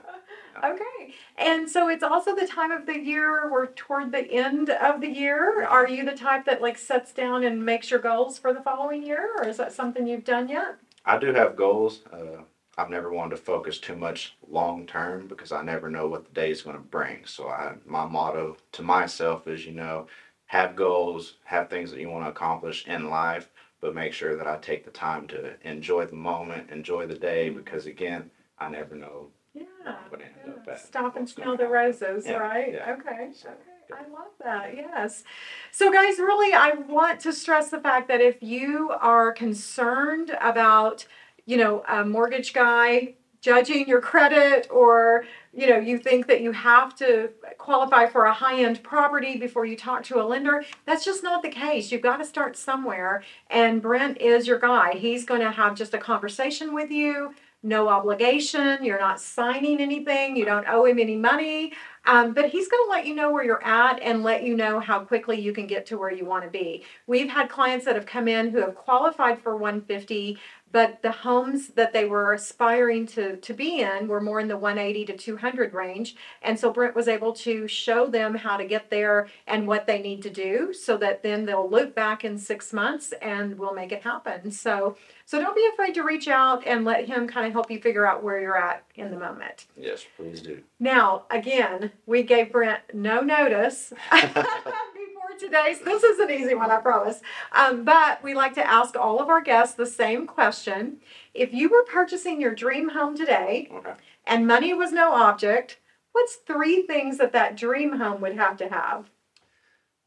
Okay, 0.63 1.00
and 1.39 1.69
so 1.69 1.89
it's 1.89 2.03
also 2.03 2.35
the 2.35 2.47
time 2.47 2.71
of 2.71 2.87
the 2.87 2.99
year. 2.99 3.51
We're 3.51 3.67
toward 3.67 4.13
the 4.13 4.31
end 4.31 4.71
of 4.71 5.01
the 5.01 5.09
year. 5.09 5.65
Are 5.65 5.89
you 5.89 6.05
the 6.05 6.17
type 6.17 6.45
that 6.47 6.63
like 6.63 6.79
sets 6.79 7.13
down 7.13 7.45
and 7.45 7.65
makes 7.65 7.91
your 7.91 8.01
goals 8.01 8.39
for 8.39 8.53
the 8.53 8.63
following 8.63 9.03
year, 9.03 9.31
or 9.37 9.47
is 9.47 9.57
that 9.59 9.73
something 9.73 10.07
you've 10.07 10.25
done 10.25 10.49
yet? 10.49 10.77
I 11.05 11.19
do 11.19 11.33
have 11.33 11.57
goals. 11.57 12.01
Uh, 12.13 12.43
I've 12.77 12.91
never 12.91 13.13
wanted 13.13 13.31
to 13.31 13.43
focus 13.43 13.79
too 13.79 13.97
much 13.97 14.37
long 14.49 14.87
term 14.87 15.27
because 15.27 15.53
I 15.53 15.63
never 15.63 15.91
know 15.91 16.07
what 16.07 16.25
the 16.25 16.33
day 16.33 16.51
is 16.51 16.63
going 16.63 16.77
to 16.77 16.83
bring. 16.83 17.27
So 17.27 17.49
I, 17.49 17.75
my 17.85 18.07
motto 18.07 18.57
to 18.73 18.83
myself 18.83 19.47
is, 19.49 19.67
you 19.67 19.73
know, 19.73 20.07
have 20.47 20.77
goals, 20.77 21.37
have 21.45 21.69
things 21.69 21.91
that 21.91 22.01
you 22.01 22.09
want 22.09 22.25
to 22.25 22.31
accomplish 22.31 22.87
in 22.87 23.11
life, 23.11 23.51
but 23.81 23.95
make 23.95 24.13
sure 24.13 24.37
that 24.37 24.47
I 24.47 24.57
take 24.57 24.85
the 24.85 24.91
time 24.91 25.27
to 25.29 25.55
enjoy 25.63 26.07
the 26.07 26.17
moment, 26.17 26.71
enjoy 26.71 27.07
the 27.07 27.15
day, 27.15 27.51
because 27.51 27.87
again, 27.87 28.31
I 28.59 28.69
never 28.69 28.95
know 28.95 29.29
Yeah. 29.55 29.65
what 30.09 30.21
it 30.21 30.27
ends 30.27 30.39
yeah. 30.47 30.53
up 30.53 30.69
at. 30.69 30.81
Stop 30.81 31.17
and 31.17 31.29
smell 31.29 31.57
the 31.57 31.67
roses, 31.67 32.27
Yeah, 32.27 32.35
right? 32.35 32.73
yeah. 32.73 32.97
Okay. 32.99 33.31
So, 33.35 33.49
Okay. 33.93 34.05
I 34.05 34.09
love 34.13 34.31
that. 34.45 34.77
Yes. 34.77 35.25
So, 35.73 35.91
guys, 35.93 36.19
really, 36.19 36.55
I 36.55 36.75
want 36.89 37.19
to 37.21 37.33
stress 37.33 37.71
the 37.71 37.81
fact 37.81 38.07
that 38.09 38.21
if 38.21 38.41
you 38.43 38.91
are 39.01 39.33
concerned 39.33 40.37
about, 40.41 41.07
you 41.45 41.57
know, 41.57 41.83
a 41.89 42.05
mortgage 42.05 42.53
guy 42.53 43.15
judging 43.41 43.89
your 43.89 44.01
credit 44.01 44.69
or 44.71 45.25
you 45.55 45.67
know 45.67 45.79
you 45.79 45.99
think 45.99 46.27
that 46.27 46.43
you 46.43 46.53
have 46.53 46.95
to 46.95 47.31
qualify 47.57 48.07
for 48.07 48.27
a 48.27 48.33
high-end 48.35 48.83
property 48.83 49.39
before 49.39 49.65
you 49.65 49.77
talk 49.77 50.03
to 50.05 50.21
a 50.21 50.25
lender 50.25 50.63
that's 50.85 51.05
just 51.07 51.23
not 51.23 51.43
the 51.43 51.49
case 51.49 51.91
you've 51.91 52.03
got 52.03 52.19
to 52.19 52.25
start 52.25 52.55
somewhere 52.55 53.23
and 53.49 53.81
brent 53.81 54.21
is 54.21 54.47
your 54.47 54.59
guy 54.59 54.93
he's 54.95 55.25
going 55.25 55.41
to 55.41 55.51
have 55.51 55.75
just 55.75 55.95
a 55.95 55.99
conversation 55.99 56.75
with 56.75 56.91
you 56.91 57.35
no 57.63 57.89
obligation 57.89 58.85
you're 58.85 58.99
not 58.99 59.21
signing 59.21 59.81
anything 59.81 60.37
you 60.37 60.45
don't 60.45 60.67
owe 60.69 60.85
him 60.85 60.99
any 60.99 61.17
money 61.17 61.73
um, 62.07 62.33
but 62.33 62.51
he's 62.51 62.69
going 62.69 62.85
to 62.87 62.91
let 62.91 63.07
you 63.07 63.15
know 63.15 63.31
where 63.31 63.45
you're 63.45 63.65
at 63.65 64.01
and 64.03 64.23
let 64.23 64.43
you 64.43 64.57
know 64.57 64.81
how 64.81 65.01
quickly 65.01 65.41
you 65.41 65.53
can 65.53 65.67
get 65.67 65.87
to 65.87 65.99
where 65.99 66.13
you 66.13 66.25
want 66.25 66.45
to 66.45 66.51
be. 66.51 66.85
We've 67.07 67.29
had 67.29 67.49
clients 67.49 67.85
that 67.85 67.95
have 67.95 68.07
come 68.07 68.29
in 68.29 68.51
who 68.51 68.61
have 68.61 68.75
qualified 68.75 69.41
for 69.43 69.57
150 69.57 70.39
but 70.73 71.03
the 71.03 71.11
homes 71.11 71.69
that 71.69 71.93
they 71.93 72.05
were 72.05 72.33
aspiring 72.33 73.07
to, 73.09 73.37
to 73.37 73.53
be 73.53 73.81
in 73.81 74.07
were 74.07 74.21
more 74.21 74.39
in 74.39 74.49
the 74.49 74.57
180 74.57 75.05
to 75.07 75.17
200 75.17 75.75
range. 75.75 76.15
And 76.43 76.59
so 76.59 76.73
brent 76.73 76.95
was 76.95 77.09
able 77.09 77.33
to 77.35 77.67
show 77.67 78.07
them 78.07 78.35
how 78.35 78.57
to 78.57 78.65
get 78.65 78.91
there 78.91 79.29
and 79.47 79.67
what 79.67 79.87
they 79.87 80.01
need 80.01 80.23
to 80.23 80.31
do 80.31 80.73
so 80.73 80.97
that 80.99 81.23
then 81.23 81.45
they'll 81.45 81.69
look 81.69 81.95
back 81.95 82.25
in 82.25 82.39
six 82.39 82.73
months 82.73 83.13
and 83.21 83.59
we'll 83.59 83.75
make 83.75 83.93
it 83.93 84.03
happen. 84.03 84.51
So 84.51 84.97
so 85.25 85.41
don't 85.41 85.57
be 85.57 85.69
afraid 85.73 85.95
to 85.95 86.03
reach 86.03 86.29
out 86.29 86.67
and 86.67 86.85
let 86.85 87.07
him 87.07 87.27
kind 87.29 87.47
of 87.47 87.53
help 87.53 87.71
you 87.71 87.81
figure 87.81 88.07
out 88.07 88.23
where 88.23 88.41
you're 88.41 88.57
at 88.57 88.85
in 88.95 89.11
the 89.11 89.19
moment. 89.19 89.67
Yes, 89.77 90.05
please 90.17 90.41
do. 90.41 90.63
Now 90.81 91.25
again 91.31 91.93
we 92.07 92.23
gave 92.23 92.51
brent 92.51 92.81
no 92.93 93.21
notice 93.21 93.93
before 94.11 95.39
today 95.39 95.75
so 95.79 95.85
this 95.85 96.03
is 96.03 96.19
an 96.19 96.31
easy 96.31 96.55
one 96.55 96.71
i 96.71 96.79
promise 96.79 97.21
um, 97.53 97.85
but 97.85 98.23
we 98.25 98.35
like 98.35 98.55
to 98.55 98.67
ask 98.69 98.97
all 98.97 99.21
of 99.21 99.29
our 99.29 99.41
guests 99.43 99.75
the 99.75 99.87
same 99.87 100.27
question 100.27 100.97
if 101.35 101.53
you 101.53 101.69
were 101.69 101.85
purchasing 101.85 102.41
your 102.41 102.55
dream 102.55 102.89
home 102.89 103.17
today 103.17 103.69
Okay. 103.73 103.93
and 104.27 104.47
money 104.47 104.73
was 104.75 104.91
no 104.91 105.13
object 105.13 105.79
what's 106.13 106.37
three 106.47 106.83
things 106.83 107.19
that 107.19 107.33
that 107.33 107.57
dream 107.57 107.99
home 107.99 108.21
would 108.21 108.35
have 108.37 108.57
to 108.57 108.69
have 108.69 109.11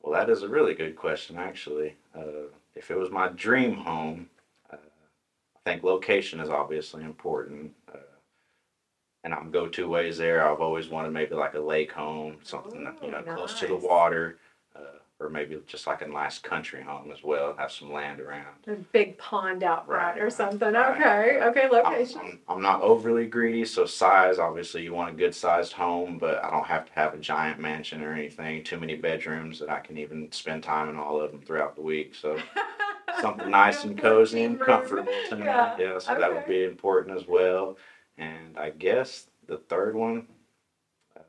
Well, 0.01 0.13
that 0.19 0.29
is 0.29 0.43
a 0.43 0.49
really 0.49 0.73
good 0.73 0.95
question, 0.97 1.38
actually. 1.38 1.95
Uh, 2.13 2.49
if 2.75 2.91
it 2.91 2.97
was 2.97 3.09
my 3.09 3.29
dream 3.29 3.75
home, 3.75 4.29
uh, 4.69 4.75
I 5.55 5.59
think 5.69 5.83
location 5.83 6.41
is 6.41 6.49
obviously 6.49 7.03
important. 7.03 7.71
Uh, 7.88 7.99
and 9.23 9.33
I'm 9.33 9.51
go 9.51 9.67
two 9.67 9.88
ways 9.88 10.17
there. 10.17 10.47
I've 10.47 10.59
always 10.62 10.89
wanted 10.89 11.12
maybe 11.12 11.36
like 11.36 11.53
a 11.53 11.59
lake 11.59 11.91
home, 11.91 12.38
something 12.43 12.83
that, 12.83 12.95
you 13.03 13.12
know 13.12 13.19
Ooh, 13.19 13.36
close 13.36 13.59
to 13.59 13.67
the 13.67 13.75
water, 13.75 14.38
uh, 14.75 14.79
or 15.19 15.29
maybe 15.29 15.57
just 15.65 15.88
like 15.88 16.01
a 16.01 16.07
nice 16.07 16.39
country 16.39 16.81
home 16.81 17.09
as 17.12 17.23
well, 17.23 17.55
have 17.57 17.71
some 17.71 17.91
land 17.93 18.19
around. 18.19 18.47
A 18.67 18.73
big 18.91 19.17
pond 19.17 19.63
out 19.63 19.86
front 19.86 20.15
Right, 20.17 20.21
or 20.21 20.29
something. 20.29 20.73
right. 20.73 20.97
Okay, 20.99 21.39
okay, 21.41 21.63
I'm, 21.63 21.71
location. 21.71 22.19
I'm, 22.19 22.39
I'm 22.49 22.62
not 22.62 22.81
overly 22.81 23.25
greedy, 23.27 23.63
so 23.63 23.86
size, 23.86 24.39
obviously, 24.39 24.83
you 24.83 24.93
want 24.93 25.12
a 25.12 25.17
good 25.17 25.33
sized 25.33 25.71
home, 25.73 26.17
but 26.17 26.43
I 26.43 26.49
don't 26.49 26.67
have 26.67 26.86
to 26.88 26.93
have 26.93 27.13
a 27.13 27.17
giant 27.17 27.59
mansion 27.59 28.03
or 28.03 28.13
anything. 28.13 28.63
Too 28.63 28.79
many 28.79 28.95
bedrooms 28.95 29.59
that 29.59 29.69
I 29.69 29.79
can 29.79 29.97
even 29.97 30.29
spend 30.33 30.63
time 30.63 30.89
in 30.89 30.97
all 30.97 31.21
of 31.21 31.31
them 31.31 31.41
throughout 31.41 31.75
the 31.75 31.81
week. 31.81 32.13
So 32.15 32.38
something 33.21 33.49
nice 33.49 33.86
and 33.86 33.97
cozy 33.97 34.43
and 34.43 34.59
comfortable 34.59 35.13
to 35.29 35.36
me. 35.38 35.45
Yeah, 35.45 35.77
Yeah, 35.79 35.99
so 35.99 36.15
that 36.15 36.33
would 36.33 36.45
be 36.45 36.65
important 36.65 37.17
as 37.17 37.25
well. 37.25 37.77
And 38.17 38.58
I 38.58 38.69
guess 38.69 39.28
the 39.47 39.58
third 39.58 39.95
one, 39.95 40.28
uh, 41.17 41.21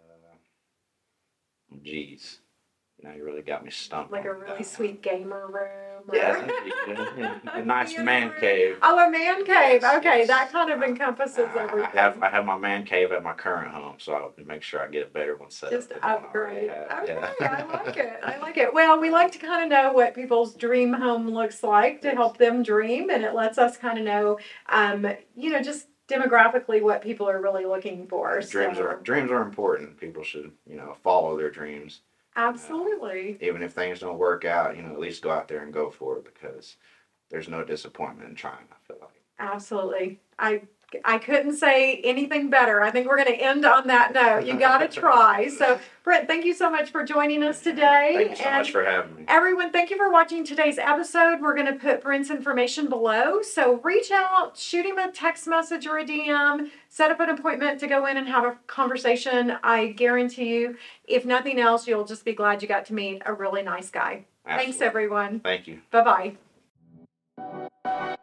geez, 1.82 2.40
now 3.02 3.12
you 3.12 3.24
really 3.24 3.42
got 3.42 3.64
me 3.64 3.70
stumped. 3.70 4.12
Like 4.12 4.24
a 4.24 4.32
really 4.34 4.62
sweet 4.62 5.02
gamer 5.02 5.46
room. 5.46 5.80
Yeah, 6.12 6.32
that'd 6.32 6.64
be 6.64 6.72
good. 6.86 7.08
Yeah, 7.18 7.38
a 7.54 7.64
nice 7.64 7.96
man 7.98 8.32
cave. 8.38 8.76
Oh, 8.82 9.06
a 9.06 9.10
man 9.10 9.44
cave. 9.46 9.80
Yes, 9.82 9.96
Okay, 9.98 10.18
yes. 10.18 10.28
that 10.28 10.52
kind 10.52 10.70
of 10.70 10.82
encompasses 10.82 11.48
I- 11.54 11.62
everything. 11.62 11.90
I 11.94 12.00
have 12.00 12.22
I 12.22 12.28
have 12.30 12.44
my 12.44 12.58
man 12.58 12.84
cave 12.84 13.10
at 13.12 13.22
my 13.22 13.32
current 13.32 13.72
home, 13.72 13.96
so 13.98 14.12
I'll 14.12 14.32
make 14.44 14.62
sure 14.62 14.82
I 14.82 14.88
get 14.88 15.06
a 15.06 15.10
better 15.10 15.36
one 15.36 15.50
set 15.50 15.70
Just 15.70 15.92
up. 15.92 16.00
than 16.02 16.10
I 16.10 16.14
upgrade. 16.14 16.70
Okay, 16.70 17.14
Yeah. 17.14 17.32
I 17.40 17.64
like 17.84 17.96
it. 17.96 18.20
I 18.24 18.38
like 18.38 18.56
it. 18.58 18.74
Well, 18.74 19.00
we 19.00 19.10
like 19.10 19.32
to 19.32 19.38
kind 19.38 19.64
of 19.64 19.70
know 19.70 19.92
what 19.94 20.14
people's 20.14 20.54
dream 20.54 20.92
home 20.92 21.28
looks 21.30 21.62
like 21.62 22.02
to 22.02 22.10
help 22.10 22.36
them 22.36 22.62
dream, 22.62 23.08
and 23.10 23.24
it 23.24 23.34
lets 23.34 23.56
us 23.56 23.76
kind 23.78 23.98
of 23.98 24.04
know, 24.04 24.38
um, 24.68 25.06
you 25.34 25.50
know, 25.50 25.62
just 25.62 25.86
demographically 26.08 26.82
what 26.82 27.02
people 27.02 27.28
are 27.28 27.40
really 27.40 27.64
looking 27.64 28.06
for. 28.06 28.40
dreams 28.40 28.78
so, 28.78 28.84
are 28.84 29.00
dreams 29.02 29.30
are 29.30 29.42
important. 29.42 29.98
People 29.98 30.22
should 30.22 30.52
you 30.68 30.76
know 30.76 30.96
follow 31.02 31.36
their 31.36 31.50
dreams, 31.50 32.00
absolutely. 32.36 33.38
Uh, 33.40 33.46
even 33.46 33.62
if 33.62 33.72
things 33.72 34.00
don't 34.00 34.18
work 34.18 34.44
out. 34.44 34.76
You 34.76 34.82
know, 34.82 34.92
at 34.92 35.00
least 35.00 35.22
go 35.22 35.30
out 35.30 35.48
there 35.48 35.62
and 35.62 35.72
go 35.72 35.90
for 35.90 36.18
it 36.18 36.24
because 36.24 36.76
there's 37.30 37.48
no 37.48 37.64
disappointment 37.64 38.28
in 38.28 38.34
trying. 38.34 38.66
I 38.70 38.86
feel 38.86 38.98
like. 39.00 39.22
Absolutely. 39.38 40.20
I 40.38 40.62
I 41.04 41.18
couldn't 41.18 41.56
say 41.56 41.96
anything 42.04 42.50
better. 42.50 42.82
I 42.82 42.90
think 42.90 43.08
we're 43.08 43.16
going 43.16 43.28
to 43.36 43.42
end 43.42 43.64
on 43.64 43.86
that 43.88 44.12
note. 44.12 44.46
You 44.46 44.58
got 44.58 44.78
to 44.78 44.88
try. 45.00 45.48
So, 45.48 45.78
Brent, 46.02 46.28
thank 46.28 46.44
you 46.44 46.54
so 46.54 46.70
much 46.70 46.90
for 46.90 47.04
joining 47.04 47.42
us 47.42 47.60
today. 47.60 48.12
Thank 48.16 48.30
you 48.30 48.36
so 48.36 48.44
and 48.44 48.56
much 48.58 48.70
for 48.70 48.84
having 48.84 49.14
me. 49.16 49.24
everyone, 49.28 49.72
thank 49.72 49.90
you 49.90 49.96
for 49.96 50.10
watching 50.10 50.44
today's 50.44 50.78
episode. 50.78 51.40
We're 51.40 51.54
going 51.54 51.72
to 51.72 51.78
put 51.78 52.02
Brent's 52.02 52.30
information 52.30 52.88
below. 52.88 53.42
So, 53.42 53.80
reach 53.82 54.10
out, 54.10 54.56
shoot 54.56 54.84
him 54.86 54.98
a 54.98 55.10
text 55.10 55.46
message 55.46 55.86
or 55.86 55.98
a 55.98 56.04
DM, 56.04 56.70
set 56.88 57.10
up 57.10 57.20
an 57.20 57.30
appointment 57.30 57.80
to 57.80 57.86
go 57.86 58.06
in 58.06 58.16
and 58.16 58.28
have 58.28 58.44
a 58.44 58.58
conversation. 58.66 59.56
I 59.62 59.88
guarantee 59.88 60.54
you, 60.54 60.76
if 61.06 61.24
nothing 61.24 61.58
else, 61.58 61.86
you'll 61.86 62.04
just 62.04 62.24
be 62.24 62.32
glad 62.34 62.62
you 62.62 62.68
got 62.68 62.84
to 62.86 62.94
meet 62.94 63.22
a 63.24 63.32
really 63.32 63.62
nice 63.62 63.90
guy. 63.90 64.26
Thanks, 64.46 64.80
everyone. 64.80 65.40
Thank 65.40 65.66
you. 65.66 65.80
Bye 65.90 66.36
bye. 67.38 68.16